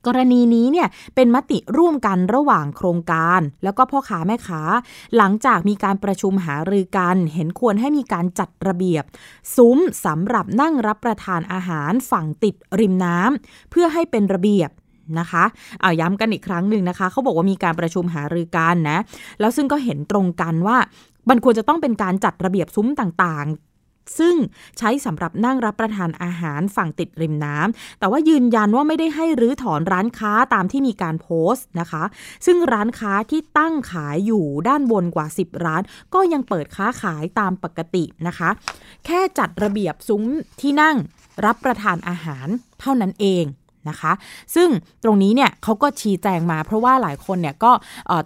[0.07, 4.61] กรณีนี้เนี่ยเป็นมติร่วมกันระหว่างโครงการ แล้วก็พ่อค้าแม่ค้า
[5.17, 9.03] หลังจากมีการประชุมหารือกันเห็นควรให้มีการจัดระเบียบ
[9.55, 14.69] ซุ้มสำหรับนั่งรับประทานอาหารฝั่งติดริมน้ำเพื่อให้เป็นระเบียบ
[15.19, 15.43] นะคะ
[15.81, 18.99] เอาย้ำกันอีกครั้งหนึ่งนะคะ เขาบอกว่ามีการประชุมหารือกันนะ
[19.39, 20.77] แล้วซึ่งก็เห็นตรงกันว่า
[21.29, 23.47] มันควรจะต้องเป็นการจัดระเบียบซุ้มต่าง
[24.17, 24.35] ซึ่ง
[24.77, 32.03] ใช้สำหรับนั่งรับประทานอาหารฝั่งติดริมน้ำ แต่ว่ายืนยันว่าไม่ได้ให้รื้อถอนร้านค้าตามที่มีการโพสต์นะคะ
[32.45, 35.81] ซึ่งร้านค้าที่ตั้งขายอยู่ด้านบนกว่า 10 ร้าน
[36.13, 38.49] ก็ยังเปิดค้าขายตามปกตินะคะ
[39.05, 40.23] แค่จัดระเบียบซุ้ม
[40.61, 40.95] ที่นั่ง
[41.45, 42.47] รับประทานอาหาร
[42.79, 43.45] เท่านั้นเอง
[43.89, 44.11] นะคะ
[44.55, 44.69] ซึ่ง
[45.03, 47.71] ตรงนี้เนี่ยเขาก็ชี้แจงมา เพราะว่าหลายคนเนี่ยก็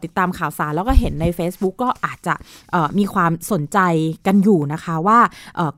[0.03, 2.35] ติดตามข่าวสารแล้วก็เห็นใน Facebook ก็อาจจะ
[2.97, 3.79] มีความสนใจ
[4.27, 5.19] กันอยู่นะคะว่า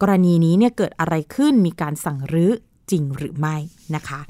[0.01, 2.51] กรณีนี้เนี่ยเกิดอะไรขึ้นมีการสั่งรื้อ
[2.91, 3.55] จริงหรือไม่
[3.97, 4.21] นะคะ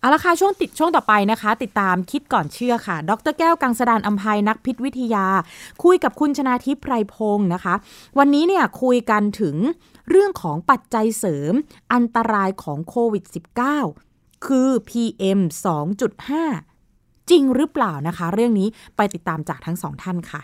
[0.00, 5.26] เอาละค่ะช่วงติดช่วงต่อไปนะคะ ติดตามคิดก่อนเชื่อค่ะ ดรแก้วกังสดานอัมภัยนักพิษวิทยา
[5.84, 7.74] คุยกับคุณชนาทิพย์ไพรพงศ์นะคะ
[8.18, 9.56] วันนี้เนี่ยคุยกันถึง
[10.10, 11.52] เรื่องของปัจจัยเสริม
[11.92, 14.09] อันตรายของโควิด -19
[14.46, 15.40] คือ PM
[16.54, 20.40] 2.5 จริงหรือเปล่านะคะ เรื่องนี้ไปติดตามจากทั้งสองท่านค่ะ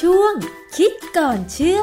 [0.00, 0.34] ช่วง
[0.76, 1.80] คิดก่อนเชื่อ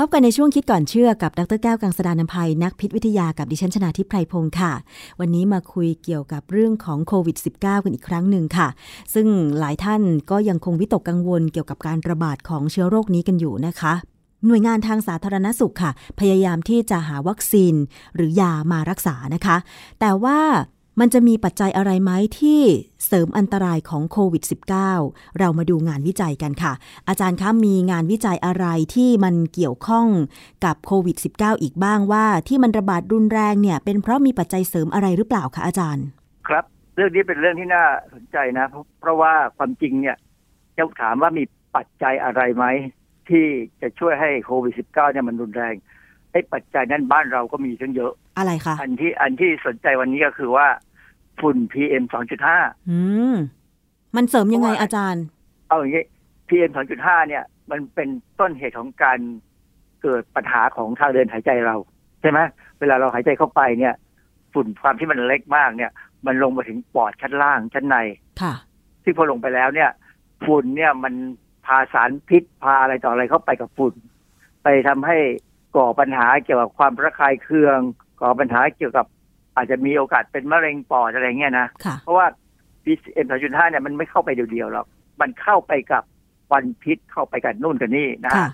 [0.00, 4.72] พบกันในช่วงคิดก่อนเชื่อกับดรแก้วกังสดานนภัยนักพิษวิทยากับดิฉันชนาทิพไพรพงศ์ค่ะ
[5.20, 8.68] วันนี้มาคุยเกี่ยวกับเรื่องของโควิด -19 กันอีกครั้งหนึ่งค่ะ
[9.14, 9.26] ซึ่ง
[9.58, 13.92] หลายท่านก็ยังคงวิตกกังวลเกี่ยวกับการระบาดของเชื้อโรคนี้กันอยู่นะคะ
[14.46, 15.90] หน่วยงานทางสาธารณสุขค่ะ
[16.20, 17.74] พยายามที่จะหาวัคซีน
[18.14, 19.56] หรือยามารักษานะคะ
[20.00, 20.38] แต่ว่า
[21.00, 22.60] มันจะมีปัจจัยอะไรไหมที่
[23.06, 24.44] เสริมอันตรายของโควิด
[24.90, 26.72] -19 เรามาดูงานวิจัยกันค่ะ
[27.08, 30.06] อาจารย์คะมีงานวิจัยอะไรที่มันเกี่ยวข้อง
[30.64, 36.06] กับโควิด -19 อีกบ้างว่าที่มันระบาดรุนแรงเนี่ย เป็นเพราะมีปัจจัยเสริมอะไรหรือเปล่าคะอาจารย์
[36.48, 36.64] ครับ
[36.96, 37.84] เรื่องนี้เป็นเรื่องที่น่า
[38.14, 38.66] สนใจนะ
[39.00, 40.16] เพราะว่าความจริงเนี่ย
[40.76, 41.44] จะถามว่ามี
[41.76, 42.64] ปัจจัยอะไรไหม
[43.28, 43.46] ที่
[43.80, 45.74] จะช่วยให้โควิด -19 เนี่ยมันรุนแรง
[46.32, 50.66] ไอ้ปัจจัยนั้นบ้านเราก็มีทั้งเยอะ อะไรคะ อันที่อันที่สนใจวันนี้ก็คือว่า
[51.40, 52.04] ฝุ่น PM
[52.46, 52.98] 2.5อื
[53.32, 53.36] ม
[54.16, 55.24] มันเสริมยังไงอาจารย์
[55.68, 56.04] เอาอย่างนี้
[56.48, 56.70] PM
[57.00, 58.08] 2.5เนี่ย มันเป็น
[58.40, 59.18] ต้นเหตุของการ
[60.02, 61.76] เกิดปัญหาของทางเดินหายใจเรา
[62.20, 62.38] ใช่ไหม
[62.80, 63.94] เวลาเราหายใจเข้าไปเนี่ย
[64.52, 65.90] ฝุ่นความที่มันเล็กมากเนี่ย
[66.26, 67.96] มันลงมาถึงปอดชั้นล่างชั้นใน
[68.40, 68.54] ค่ะ
[69.04, 69.90] ซึ่งพอลงไปแล้วเนี่ย
[70.44, 71.14] ฝุ่นเนี่ยมัน
[71.66, 73.94] พาสารพิษพาอะไรต่ออะไรเข้าไปกับฝุ่น
[74.62, 75.16] ไปทำให้
[75.76, 77.78] ก่อปัญหาเกี่ยวกับความระคายเคือง
[78.20, 79.06] ก่อปัญหาเกี่ยวกับ
[79.58, 82.26] อาจจะมีโอกาสเป็นมะเร็งปอดอะไรเงี้ยนะค่ะเพราะว่า
[82.84, 84.86] PM 2.5เนี่ยมันไม่เข้าไปเดียวๆหรอก
[85.20, 86.02] มันเข้าไปกับ
[86.48, 88.50] ควันพิษเข้าไปกับนู่นกับนี่นะค่ะฮะ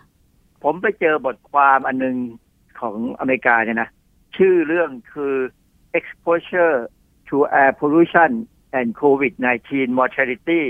[0.65, 2.17] ผมไปเจอบทความอันหนึง
[2.81, 3.89] ของอเมริกาเนี่ยนะ
[4.37, 5.35] ชื่อเรื่องคือ
[5.99, 6.77] exposure
[7.29, 8.31] to air pollution
[8.79, 10.63] and COVID-19 mortality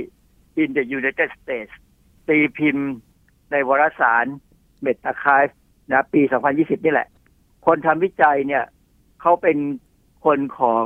[0.62, 1.72] in the United States
[2.28, 2.91] ตีพิมพ์
[3.51, 4.26] ในวารสาร
[4.84, 5.53] medRxiv
[5.91, 6.20] นะปี
[6.55, 7.09] 2020 นี่แหละ
[7.66, 8.64] คนทำวิจัยเนี่ย
[9.20, 9.57] เขาเป็น
[10.25, 10.85] คนของ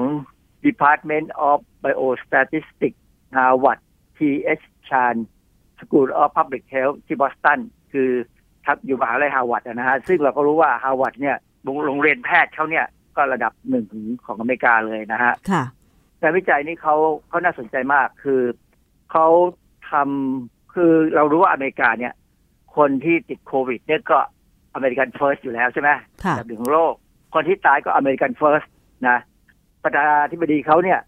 [0.66, 2.98] Department of Biostatistics
[3.36, 3.80] Harvard
[4.16, 4.64] T.H.
[4.88, 5.16] Chan
[5.80, 7.60] School of Public Health ที่บอสตัน
[7.92, 8.10] คือ
[8.64, 12.86] ทับอยู่มหาลัยฮาร์วาร์ดนะฮะซึ่งเราก็รู้ว่าฮาร์วาร์ดเนี่ยโรงโรงเรียนแพทย์เขาเนี่ย
[13.16, 13.86] ก็ระดับหนึ่ง
[14.24, 15.62] ของอเมริกาเลยนะฮะค่ะ
[16.20, 16.96] งานวิจัยนี้เขา
[17.28, 18.42] เขาน่าสนใจมากคือ
[19.12, 19.26] เขา
[19.90, 22.12] ทำคือเรารู้ว่าอเมริกาเนี่ย
[22.76, 24.18] คนที่ติดโควิด เนี่ยก็
[24.74, 25.90] American First อยู่แล้วใช่ไหม
[26.24, 26.94] ค่ะอันดับหนึ่งของโลก
[27.34, 28.62] คนที่ตายก็ American First
[29.06, 29.18] นะ
[29.82, 31.00] ประธานาธิบดีเขาเนี่ย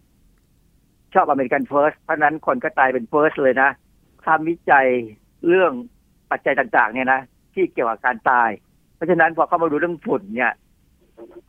[1.14, 3.70] ชอบ American First เพราะฉะนั้นคนก็ตายเป็น first เลยนะ
[4.26, 4.86] ทำวิจัย
[5.48, 5.72] เรื่อง
[6.30, 7.20] ปัจจัยต่างๆ เนี่ยนะ
[7.54, 8.50] ที่เกี่ยวกับการตาย
[8.96, 10.52] เพราะฉะนั้นพอเข้ามาดูเรื่องฝุ่นเนี่ย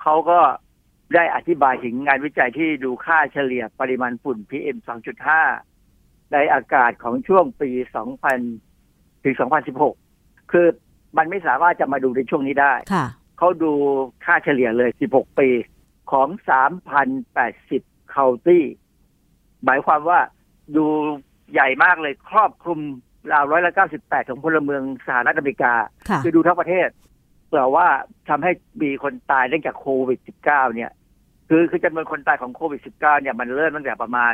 [0.02, 0.40] เขาก็
[1.16, 4.78] ได้อธิบายถึงงานวิจัยที่ดูค่าเฉลี่ยปริมาณฝุ่น PM
[5.56, 7.70] 2.5 ในอากาศของช่วงปี
[8.48, 9.36] 2000 ถึง
[9.94, 10.68] 2016 คือ
[11.18, 13.06] มันไม่สามารถจะมาดูในช่วงนี้ได้ค่ะ
[13.38, 13.72] เขาดู
[14.26, 15.50] ค่าเฉลี่ยเลย 16 ปี
[16.12, 16.28] ของ
[17.00, 18.66] 3,080เคาน์ตี้
[19.66, 20.20] หมายความว่า
[20.76, 20.86] ดู
[21.52, 22.80] ใหญ่มากเลยครอบคลุม
[23.32, 23.72] ราวร้อยละ
[24.02, 25.74] 98ของพลเมืองสหรัฐอเมริกา
[26.10, 26.90] ค่ะคือดูทั้งประเทศ
[27.52, 27.88] แต่ว่า
[28.30, 30.92] ทำให้มีคนตายเนื่องจากโควิด -19 เนี่ย
[31.50, 34.34] คือคือจำนวนคนตายของโควิด -19 เนี่ยมันเริ่มตั้งแต่ประมาณ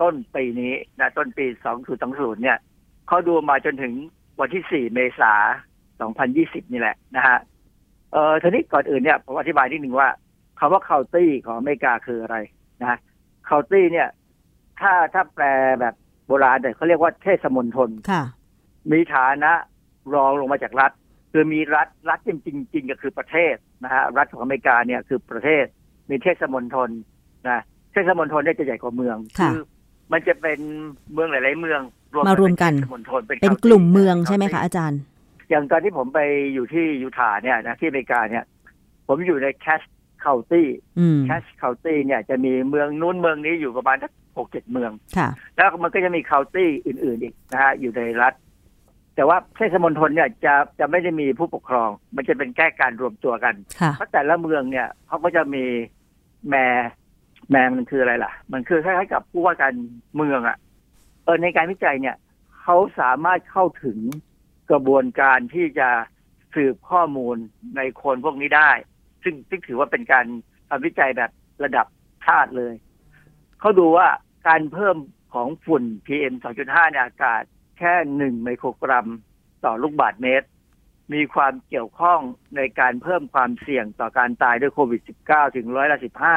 [0.00, 1.46] ต้นปีนี้นะต้นปี
[1.94, 2.58] 2020เนี่ย
[3.08, 3.92] เขาดูมาจนถึง
[4.40, 5.38] วันที่4เมษาย
[6.08, 6.12] น
[6.66, 7.38] 2020นี่แหละนะฮะ
[8.12, 10.08] เอ่อทีนี้ก่อนอื่นเนี่ยผมอธิบายนิดหนึ่งว่า
[10.58, 12.36] คำว่า county ของอเมริกาคืออะไร
[12.80, 12.98] นะ
[13.48, 14.08] county เนี่ย
[14.80, 15.44] ถ้าถ้าแปล
[15.80, 15.94] แบบ
[16.26, 18.22] โบราณเนี่ยเขาเรียกว่าเทศมณฑลค่ะ
[18.92, 19.52] มีฐานะ
[20.14, 20.92] รองลงมาจากรัฐ
[21.32, 23.54] คือมีรัฐรัฐจริงจริงๆก็คือประเทศ
[23.84, 25.64] นะฮะรัฐของอเมริกาเนี่ยคือประเทศ
[26.10, 26.90] มีเทศมณฑล
[27.48, 29.50] นะเทศมณฑลเนี่ยจะใหญ่กว่าเมืองค่ะ
[30.12, 30.58] มันจะเป็น
[31.12, 31.80] เมืองหลาย ๆ เมือง
[32.28, 35.00] มารวมกันเป็เทศมณฑลเป็น county กลุ่มเมืองใช่ไหม county คะอาจารย์
[35.50, 36.20] อย่างตอนที่ผมไป
[36.54, 38.44] อยู่ที่ยูทาห์เนี่ยนะที่อเมริกาเนี่ย
[39.08, 39.80] ผมอยู่ใน Cache
[40.26, 48.34] County อืม Cache County เนี่ยจะมีเมืองนู้นเมืองนี้อยู่ประมาณสักหกเจ็ดเมืองค่ะแล้วมันก็จะมี county อื่น ๆอีกนะฮะอยู่ในรัฐ
[49.14, 55.64] แต่ว่าเทศมณฑลเนี่ยจะจะไม่ได้มีผู้ปกครอง มันจะเป็นแค่การรวมตัวกันค่ะเพราะแต่ละเมืองเนี่ยเขาก็จะมี
[56.50, 56.66] แม่
[57.50, 59.74] แม่มันคืออะไรล่ะ มันคือคล้ายๆกับผู้ว่าการ
[60.16, 60.56] เมืองอะ่ะ
[61.24, 62.16] เออในการวิจัยเนี่ย
[62.62, 63.98] เขาสามารถเข้าถึง
[64.70, 65.88] กระบวนการที่จะ
[66.54, 67.36] สืบข้อมูล
[67.76, 68.70] ในคนพวกนี้ได้
[69.26, 70.26] ซึ่งซึ่งถือว่าเป็นการ
[70.68, 71.30] ทำวิจัยแบบ
[71.64, 71.86] ระดับ
[72.26, 72.74] ชาติเลย
[73.60, 74.08] เขาดูว่า
[74.48, 74.96] การเพิ่ม
[75.34, 77.42] ของฝุ่น PM 2.5 ในอากาศ
[77.78, 79.08] แค่หนึ่งไมโครกรัม
[79.64, 80.46] ต่อลูกบาศก์เมตร
[81.14, 82.20] มีความเกี่ยวข้อง
[82.56, 86.36] ในการเพิ่มความเสี่ยงต่อการตายด้วยโควิด -19 ถึงร้อยละสิบห้า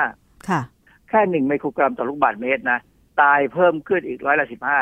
[0.50, 0.62] ค่ะ
[1.10, 2.80] แค่หนึ่งไมโครกรัมต่อลูกบาศก์เมตรนะ
[3.22, 4.80] ตายเพิ่มขึ้นอีกร้อยละสิบห้า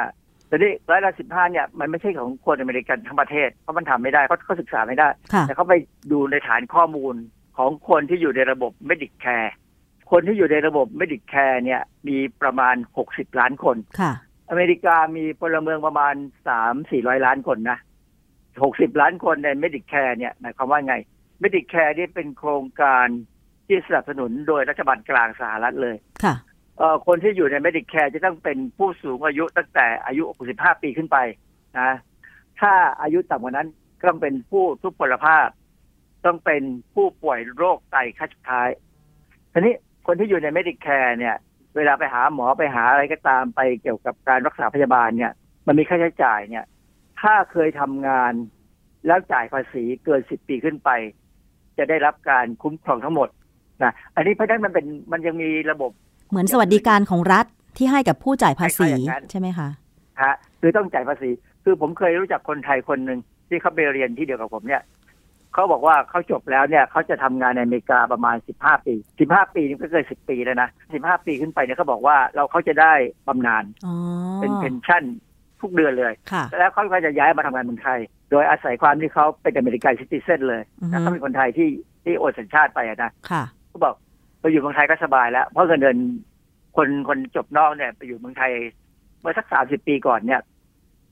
[0.48, 5.74] แต่นี่ร้อยละสิบห้าเนี่ยมันไม่ใช่ของคนอเมริกันทั้งประเทศเพราะมันทำไม่ได้เพราะเขาศึกษาไม่ได้ค่ะแต่เขาไป
[6.12, 7.16] ดูในฐานข้อมูล
[7.58, 9.50] ของคนที่อยู่ในระบบ Medicare
[10.12, 12.76] คนที่อยู่ในระบบ Medicare เนี่ยมีประมาณ
[13.08, 14.14] 60 ล้านคนค่ะ
[14.50, 16.16] อเมริกามีพลเมืองประมาณ
[16.70, 17.80] 3-400 ล้านคนนะ
[18.40, 20.96] 60 ล้านคนใน Medicare เนี่ยหมายความว่าไง
[21.44, 23.08] Medicare นี่เป็นโครงการ
[23.68, 26.36] ที่สนับสนุนโดยรัฐบาลกลางสหรัฐเลย ค่ะ
[26.78, 31.18] เอ่อคนที่อยู่ใน Medicare จะต้องเป็นผู้สูงอายุตั้งแต่อายุ 65 ปีขึ้นไป
[31.80, 31.92] นะ
[32.60, 35.48] ถ้าอายุต่ำกว่านั้นก็ต้องเป็นผู้ทุพพลภาพ
[36.26, 36.62] ต้องเป็น
[36.94, 38.70] ผู้ป่วยโรคไตขั้นสุดท้าย
[39.54, 39.74] ทีนี้
[40.08, 41.36] คนที่อยู่ใน Medicare เนี่ย
[41.76, 45.32] เวลาไปหาหมอไปหาอะไรก็ตามไปเกี่ยวกับการรักษาพยาบาลเนี่ย
[45.68, 46.66] มันมีค่าใช้จ่ายเนี่ย
[47.22, 48.34] ถ้าเคยทำงาน
[49.08, 50.90] แล้วจ่ายภาษีเกิน10ปีขึ้นไป
[51.78, 53.30] จะได้รับการคุ้มครองทั้งหมด
[53.84, 55.92] นะอันนี้เพราะฉะนั้นมันเป็นมันยังมีระบบ
[56.30, 57.46] เหมือนสวัสดิการของรัฐ
[57.78, 59.70] ที่ให้กับผู้จ่ายภาษีคล้ายๆอย่างนั้นใช่ไหมคะ
[60.22, 61.30] ฮะคือต้องจ่ายภาษี
[61.64, 64.82] คือผมเคยรู้จักคนไทยคนหนึ่งที่เขาไปเรียนที่เดียวกับผมเนี่ย
[65.58, 68.96] เขาบอกว่าเขาจบแล้วเนี่ยเขาจะทำงานในอเมริกาประมาณ 15 ปี
[69.26, 72.94] 15 ปีนี่ก็เกิน10 ปีแล้วนะ 15 ปีขึ้นไปเนี่ยเขาบอกว่าเราเขาจะได้
[73.28, 73.94] บำนาญอ๋อ
[74.42, 75.04] เป็นเพนชั่น
[75.62, 78.00] ทุกเดือนเลยค่ะแล้วเขาก็จะย้ายมาทำงานเมืองไทย
[78.32, 81.70] โดยอาศัยความที่เขาเป็นอเมริกันซิติเซนเลยอือฮึแล้วเขาเป็นคนไทยที่
[82.04, 83.96] ที่โอนสัญชาติไปอะนะค่ะเขาบอก
[84.40, 85.98] ไปอยู่เมืองไทยก็สบายแล้ว เพราะเงินเดือน
[86.78, 88.52] คนคนจบนอกเนี่ยไปอยู่เมืองไทย
[89.22, 90.42] เมื่อสักสามสิบปีก่อนเนี่ย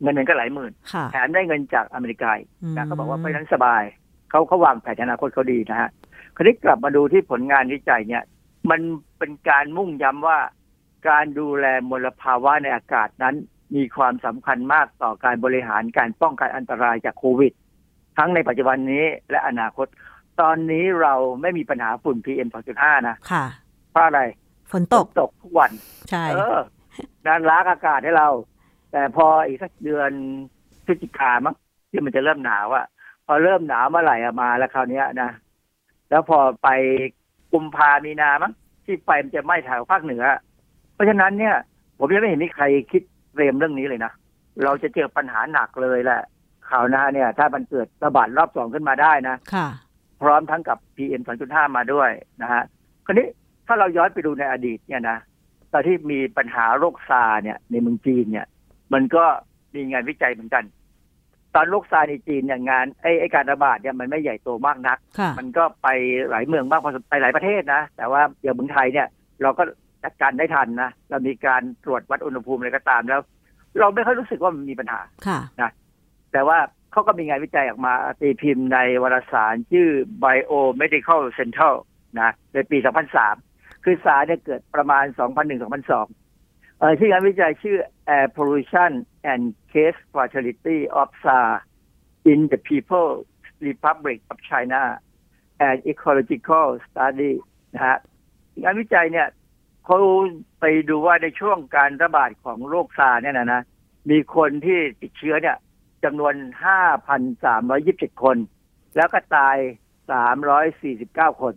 [0.01, 3.83] เงินเดือนก็หลายหมื่นค่ะแถมได้เงินจากอเมริกาอีกอืมนะเขาบอกว่าเพราะฉะนั้นสบาย
[4.30, 5.89] เขาเขาวางแผนอนาคตเขาดีนะฮะ
[6.36, 8.23] คราวนี้กลับมาดูที่ผลงานวิจัยเนี่ย
[8.69, 8.82] มัน
[9.17, 10.39] เป็นการมุ่งย้ำว่า
[11.09, 13.36] การดูแลมลภาวะในอากาศนั้น
[13.76, 17.53] มีความสำคัญมากต่อการบริหารการป้องกันอันตรายจากโควิด
[18.17, 19.88] ทั้งในปัจจุบันนี้และอนาคต
[20.41, 22.47] ตอนนี้เราไม่มีปัญหาฝุ่น PM
[22.78, 23.45] 2.5 นะค่ะ
[23.91, 24.21] เพราะอะไร
[24.71, 25.71] ฝนตกตกทุกวัน
[26.09, 26.59] ใช่เออ
[27.26, 28.30] นั่นล้างอากาศให้เรา
[28.91, 30.11] แต่พออีกสักเดือน
[30.86, 31.55] พฤศจิกามั้ง
[31.89, 32.86] ที่มันจะเริ่มหนาวอะ
[33.26, 35.32] พอเริ่มหนาวเมื่อไหร่อะมาแล้วคราวเนี้ยนะ
[36.09, 36.69] แล้วพอไป
[37.53, 38.53] กุมภามีนามั้ง
[38.86, 40.23] ที่ไฟมันจะไหม้แถวภาคเหนือ
[40.93, 41.55] เพราะฉะนั้นเนี่ย
[41.99, 43.01] ผมยังไม่เห็นมีใครคิด
[43.34, 44.11] เตรียมเรื่องนี้เลยนะ
[44.63, 46.21] เราจะเจอปัญหาหนักเลยแหละ
[46.69, 49.67] ข่าวหน้าเนี่ย ถ้ามันเกิดระบาดรอบสองขึ้นมาได้นะค่ะ
[50.21, 52.09] พร้อมทั้งกับ PM 2.5 มาด้วย
[52.41, 52.63] นะฮะ
[53.05, 53.28] คราวนี้
[53.67, 55.17] ถ้าเราย้อนไปดูในอดีตเนี่ยนะ
[55.71, 58.47] ตอนที่มีปัญหาโรคซาร์เนี่ย ในเมืองจีนเนี่ย
[58.93, 59.23] มันก็
[59.76, 60.63] มีงานวิจัยเหมือนกัน
[61.56, 65.88] ตอนโรคซาร์ในจีนเนี่ยงานไอ้ไอ้การระบาดเนี่ยมันไม่ใหญ่โตมากนักค่ะมันก็ไป
[66.30, 69.08] หลายเมืองบ้างพอสมไปหลายประเทศนะ แต่ว่าอย่างเมืองไทยเนี่ย
[69.41, 69.64] เราก็
[70.03, 73.22] จัดการได้ทันนะ เรามีการตรวจวัดอุณหภูมิอะไรก็ตามแล้ว
[73.80, 75.39] เราไม่ค่อยรู้สึกว่ามันมีปัญหาค่ะ
[76.34, 76.58] แต่ว่า
[76.91, 79.89] เขาก็มีงานวิจัยออกมาตีพิมพ์ในวารสารชื่อ
[80.24, 81.76] Biomedical Central
[82.22, 82.78] นะในปี
[83.32, 85.03] 2003 คือสารเนี่ยเกิดประมาณ
[85.72, 87.78] 2001-2002เอ่อที่งานวิจัยชื่อ
[88.08, 88.91] Air Pollution
[89.32, 89.41] and
[89.72, 91.49] Case Fatality of SAR
[92.32, 93.26] in the People's
[93.60, 94.99] Republic of China
[95.60, 97.34] and Ecological Study
[97.74, 97.97] นะฮะ
[98.62, 99.28] งานวิจัยเนี่ย
[99.86, 99.97] เขา
[100.60, 103.62] ไปดูว่าในช่วงการระบาดของโรคซาเนี่ยนะนะ
[104.10, 105.58] มีคนที่ติดเชื้อเนี่ย
[106.03, 106.34] จำนวน
[107.47, 108.38] 5,327 คน
[108.95, 109.58] แล้วก็ตาย
[111.30, 111.53] 349 คน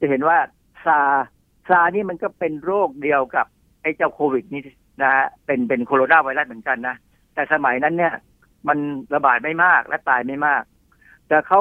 [0.00, 0.38] จะเห็นว่า
[0.84, 1.00] ซา
[1.68, 3.46] ซานี่มันก็เป็นโรคเดียวกับ
[3.82, 4.62] ไอ้เจ้าโควิดนี่
[5.00, 6.96] นะฮะเป็นเป็นโคโรนาไวรัสเหมือนกันนะ
[7.34, 8.14] แต่สมัยนั้นเนี่ย
[8.68, 8.78] มัน
[9.14, 10.62] ระบาดไม่มากและตายไม่มาก
[11.28, 11.60] แต่เขา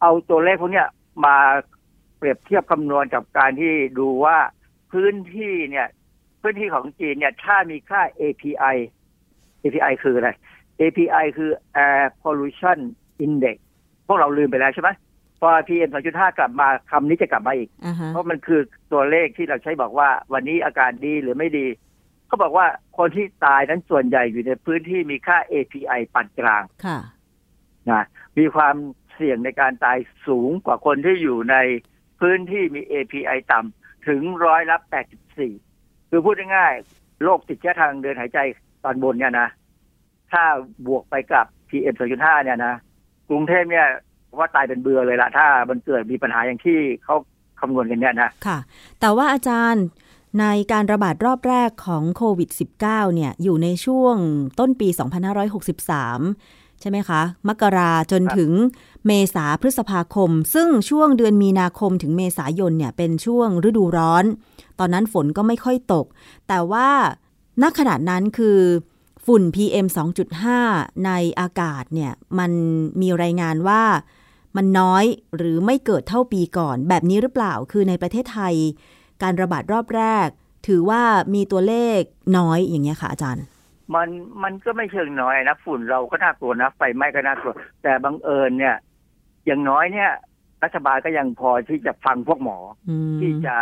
[0.00, 0.88] เอาตัวเลขพวกเนี้ย
[1.26, 1.36] มา
[2.16, 4.38] เปรียบเทียบคำนวณกับการที่ดูว่า
[4.92, 5.88] พื้นที่เนี่ย
[6.42, 8.76] พื้นที่ของจีนเนี่ย ถ้ามีค่า API
[9.62, 10.30] API คืออะไร
[10.80, 11.50] API คือ
[11.86, 12.78] Air Pollution
[13.24, 13.56] Index
[14.06, 14.90] พวกเราลืมไปแล้วใช่ไหม
[15.40, 18.60] พอ PM 2.5 กลับมาคำนี้จะกลับมาอีกอ่าฮะเพราะมันคือ
[18.92, 21.66] ตัวเลขที่เราใช้บอกว่า วันนี้อาการดีหรือไม่ดี
[22.30, 22.66] เขาบอกว่า
[22.98, 26.98] คนที่ตายนั้นส่วนใหญ่อยู่ในพื้นที่มีค่า API ปานกลางค่ะ
[27.90, 28.02] นะ
[28.38, 28.76] มีความ
[29.14, 31.56] เสี่ยงในการตายสูงกว่าคนที่อยู่ใน
[32.20, 34.76] พื้นที่มี API ต่ำถึงร้อยละ
[35.44, 38.38] 84 คือพูดง่ายๆโรคติดเชื้อทางเดินหายใจ
[38.84, 39.48] ตอนบนเนี่ยนะ
[40.32, 40.44] ถ้า
[40.86, 42.74] บวกไปกับ PM 2.5 เนี่ยนะ
[43.28, 43.88] กรุงเทพเนี่ย
[44.38, 47.16] ว่าตายเป็นเบือเลยละถ้ามันเกิดมีปัญหาอย่างที่เขา
[47.60, 48.58] คำนวณกันเนี่ยนะ ค่ะ
[49.00, 49.84] แต่ว่าอาจารย์
[50.38, 52.50] ในการระบาดรอบแรกของโควิด
[52.82, 54.16] -19 เนี่ยอยู่ในช่วง
[54.58, 54.88] ต้นปี
[55.84, 58.50] 2563 ใช่ไหมคะ มกราจนถึง
[59.06, 64.24] เมษาพฤษภาคม ซึ่งช่วงเดือนมีนาคมถึงเมษายนเนี่ยเป็นช่วงฤดูร้อน
[64.78, 66.06] ตอนนั้นฝนก็ไม่ค่อยตก
[66.48, 66.88] แต่ว่า
[67.62, 68.58] ณขณะนั้นคือ
[69.26, 69.86] ฝุ่น PM
[70.44, 71.10] 2.5 ใน
[71.40, 72.50] อากาศเนี่ยมัน
[73.00, 73.82] มีรายงานว่า
[74.56, 75.04] มันน้อย
[75.36, 78.54] หรือไม่เกิดเท่าปีก่อนแบบนี้หรือเปล่า คือในประเทศไทย
[79.22, 80.28] การระบาดรอบแรก
[80.68, 81.02] ถือว่า
[81.34, 82.00] มีตัวเลข
[82.38, 83.44] น้อยอย่างเงี้ยค่ะอาจารย์
[83.94, 84.08] มัน
[84.42, 88.76] มันก็ไม่เชิงน้อยนะฝุ่นเราก็น่ากลัวนะไฟไหม้ก็น่ากลัว แต่บังเอิญเนี่ย
[89.46, 90.10] อย่างน้อยเนี่ย
[90.64, 92.58] รัฐบาลก็ยังพอที่จะฟังพวกหมอ
[92.88, 93.56] อืมที่จะ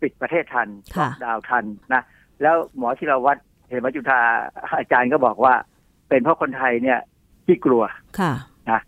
[0.00, 2.02] ปิดประเทศทันค่ะล็อกดาวน์ทันนะ
[2.42, 3.36] แล้วหมอที่เราวัด
[3.68, 4.20] เหมจุธา
[4.78, 5.54] อาจารย์ก็บอกว่า
[6.08, 6.98] เป็นเพราะคนไทยเนี่ย
[7.46, 7.82] ที่กลัว
[8.20, 8.32] ค่ะ
[8.70, 8.80] นะ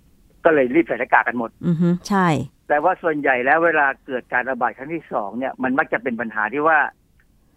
[0.44, 2.26] ก็เลยรีบใส่หน้ากากกันหมด อือฮึใช่
[2.68, 6.78] แต่ว่าส่วนใหญ่แล้วเวลาเกิดการระบาดครั้งที่สองเนี่ยมันมักจะเป็นปัญหาที่ว่า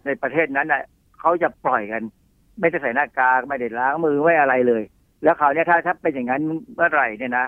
[0.06, 0.82] ในประเทศนั้นน่ะ
[1.20, 2.02] เขาจะปล่อยกัน
[2.60, 4.82] ไม่ได้ใส่หน้ากากไม่ได้ล้างมือไม่อะไรเลย
[5.22, 6.42] แล้วเขาวเนี่ยถ้าถ้าเป็นอย่างนั้น
[6.74, 7.46] เมื่อไหร่เนี่ยนะ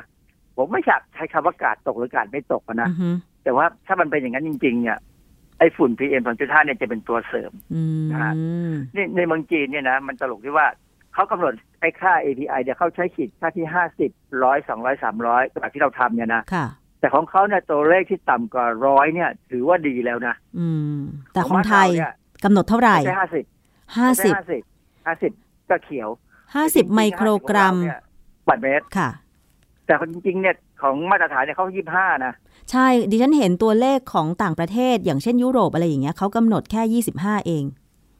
[0.56, 3.08] ผมไม่อยากใช้คำว่ากาดตกหรือกาดไม่ตกอะนะอือฮึ
[3.44, 4.98] แต่ว่าถ้ามันเป็นอย่างนั้นจริง ๆ เนี่ย
[5.58, 8.32] ไอ้ฝุ่น PM 2.5เนี่ยจะเป็นตัวเสริมอืมนะฮะ
[8.96, 10.66] นี่ในเมืองจีนเนี่ยนะมันตลกที่ว่า
[11.14, 14.10] เขากำหนดไอ้ค่า API เนี่ยเขาใช้ขีดค่าที่ห้าสิบ
[14.44, 16.66] ร้อยสองร้อยสามร้อยแบบที่เราทำเนี่ยนะค่ะ
[17.04, 20.98] แต่ของเขาเนี่ยตัวเลขที่ต่ำกว่าร้อยเนี่ย ถือว่าดีแล้วนะอืม
[21.32, 22.12] แต่ของไทยบ้านเราเนี่ย
[22.44, 23.44] กำหนดเท่าไหร่ไม่ใช่ห้าสิบ
[23.96, 24.62] ห้าสิบห้าสิบ
[25.06, 25.32] ห้าสิบ
[25.70, 26.08] ก็เขียว
[26.54, 28.00] ห้าสิบไมโครกรัมเนี่ย
[28.48, 29.08] บัตรเมตรค่ะ
[29.86, 32.32] แต่จริงๆเนี่ยของมาตรฐานเนี่ยเขายี่ห้านะ
[32.70, 37.64] ใช่ ดิฉันเห็นตัวเลขของต่างประเทศ อย่างเช่นยุโรปอะไรอย่างเงี้ยเขากำหนดแค่ยี่สิบห้าเอง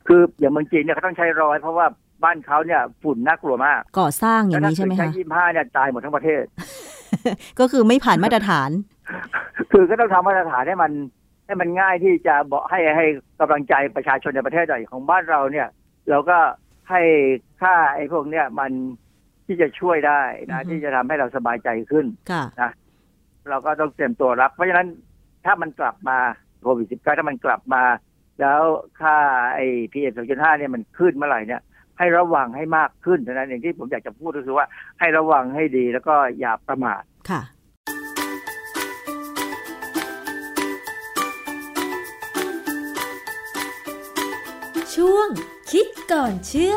[0.07, 1.87] คืออย่างเมืองจีนเนี่ยเขาต้องใช้ร้อยเพราะว่า
[2.25, 6.45] บ้านเขาเนี่ยฝุ่นน่ากลัวมาก ก่อสร้างอย่างแล้วนี้ใช่ไหมถ้าคะเกิดยี่ห้าเนี่ยตายหมดทั้งประเทศ
[7.61, 8.71] ก็คือไม่ผ่านมาตรฐาน
[9.73, 10.93] คือก็ต้องทำมาตรฐานให้มัน
[11.47, 13.07] ให้มันง่ายที่จะบอกให้ให้
[13.41, 15.69] กำลังใจประชาชนในประเทศใหญ่ของบ้านเราเนี่ย
[16.11, 16.39] เราก็
[16.91, 17.01] ให้
[17.61, 18.73] ค่าไอ้พวกเนี้ยมัน
[19.47, 22.71] ที่จะช่วยได้นะอือฮึที่จะทำให้เราสบายใจขึ้นค่ะนะ
[23.51, 24.89] เราก็ต้องเตรียมตัวรับ เพราะฉะนั้น
[25.45, 26.19] ถ้ามันกลับมา
[26.63, 27.83] โควิดสิบเก้าถ้ามันกลับมา
[28.41, 28.61] แล้ว
[29.01, 29.17] ค่า
[29.55, 31.63] ไอ้พีเอสองจุดห้าเนี่ยมันขึ้นเมื่อไหร่เนี่ย
[31.99, 34.67] ให้ระวังให้มากขึ้นเท่านั้นเองที่ผมอยากจะพูดก็คือว่า
[35.01, 37.43] ให้ระวังให้ดีแล้วก็อย่าประมาทค่ะ
[44.95, 45.29] ช่วง
[45.71, 46.77] คิดก่อนเชื่อ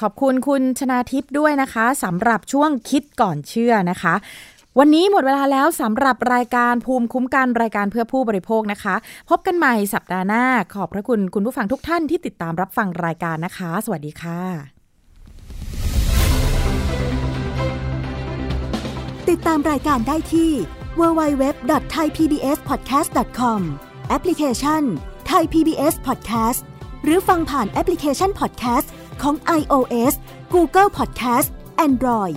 [0.00, 4.14] ขอบคุณคุณชนาทิพย์ด้วยนะคะสำหรับช่วงคิดก่อนเชื่อนะคะ
[4.78, 8.94] วันนี้หมดเวลาแล้วสำหรับรายการภูมิคุ้มกันรายการเพื่อผู้บริโภคนะคะ
[9.30, 10.44] พบกันใหม่สัปดาห์หน้า
[10.74, 14.40] ขอบพระคุณคุณผู้ฟังทุกท่านที่ติดตามรับฟังรายการนะคะ สวัสดีค่ะ
[19.28, 20.50] ติดตามรายการได้ที่
[21.00, 23.60] www.thaipbspodcast.com
[24.08, 24.82] แอปพลิเคชัน
[25.30, 26.60] Thai PBS Podcast
[27.04, 28.86] หรือฟังผ่านแอปพลิเคชัน Podcast
[29.22, 30.12] ของ iOS
[30.54, 31.48] Google Podcast
[31.86, 32.36] Android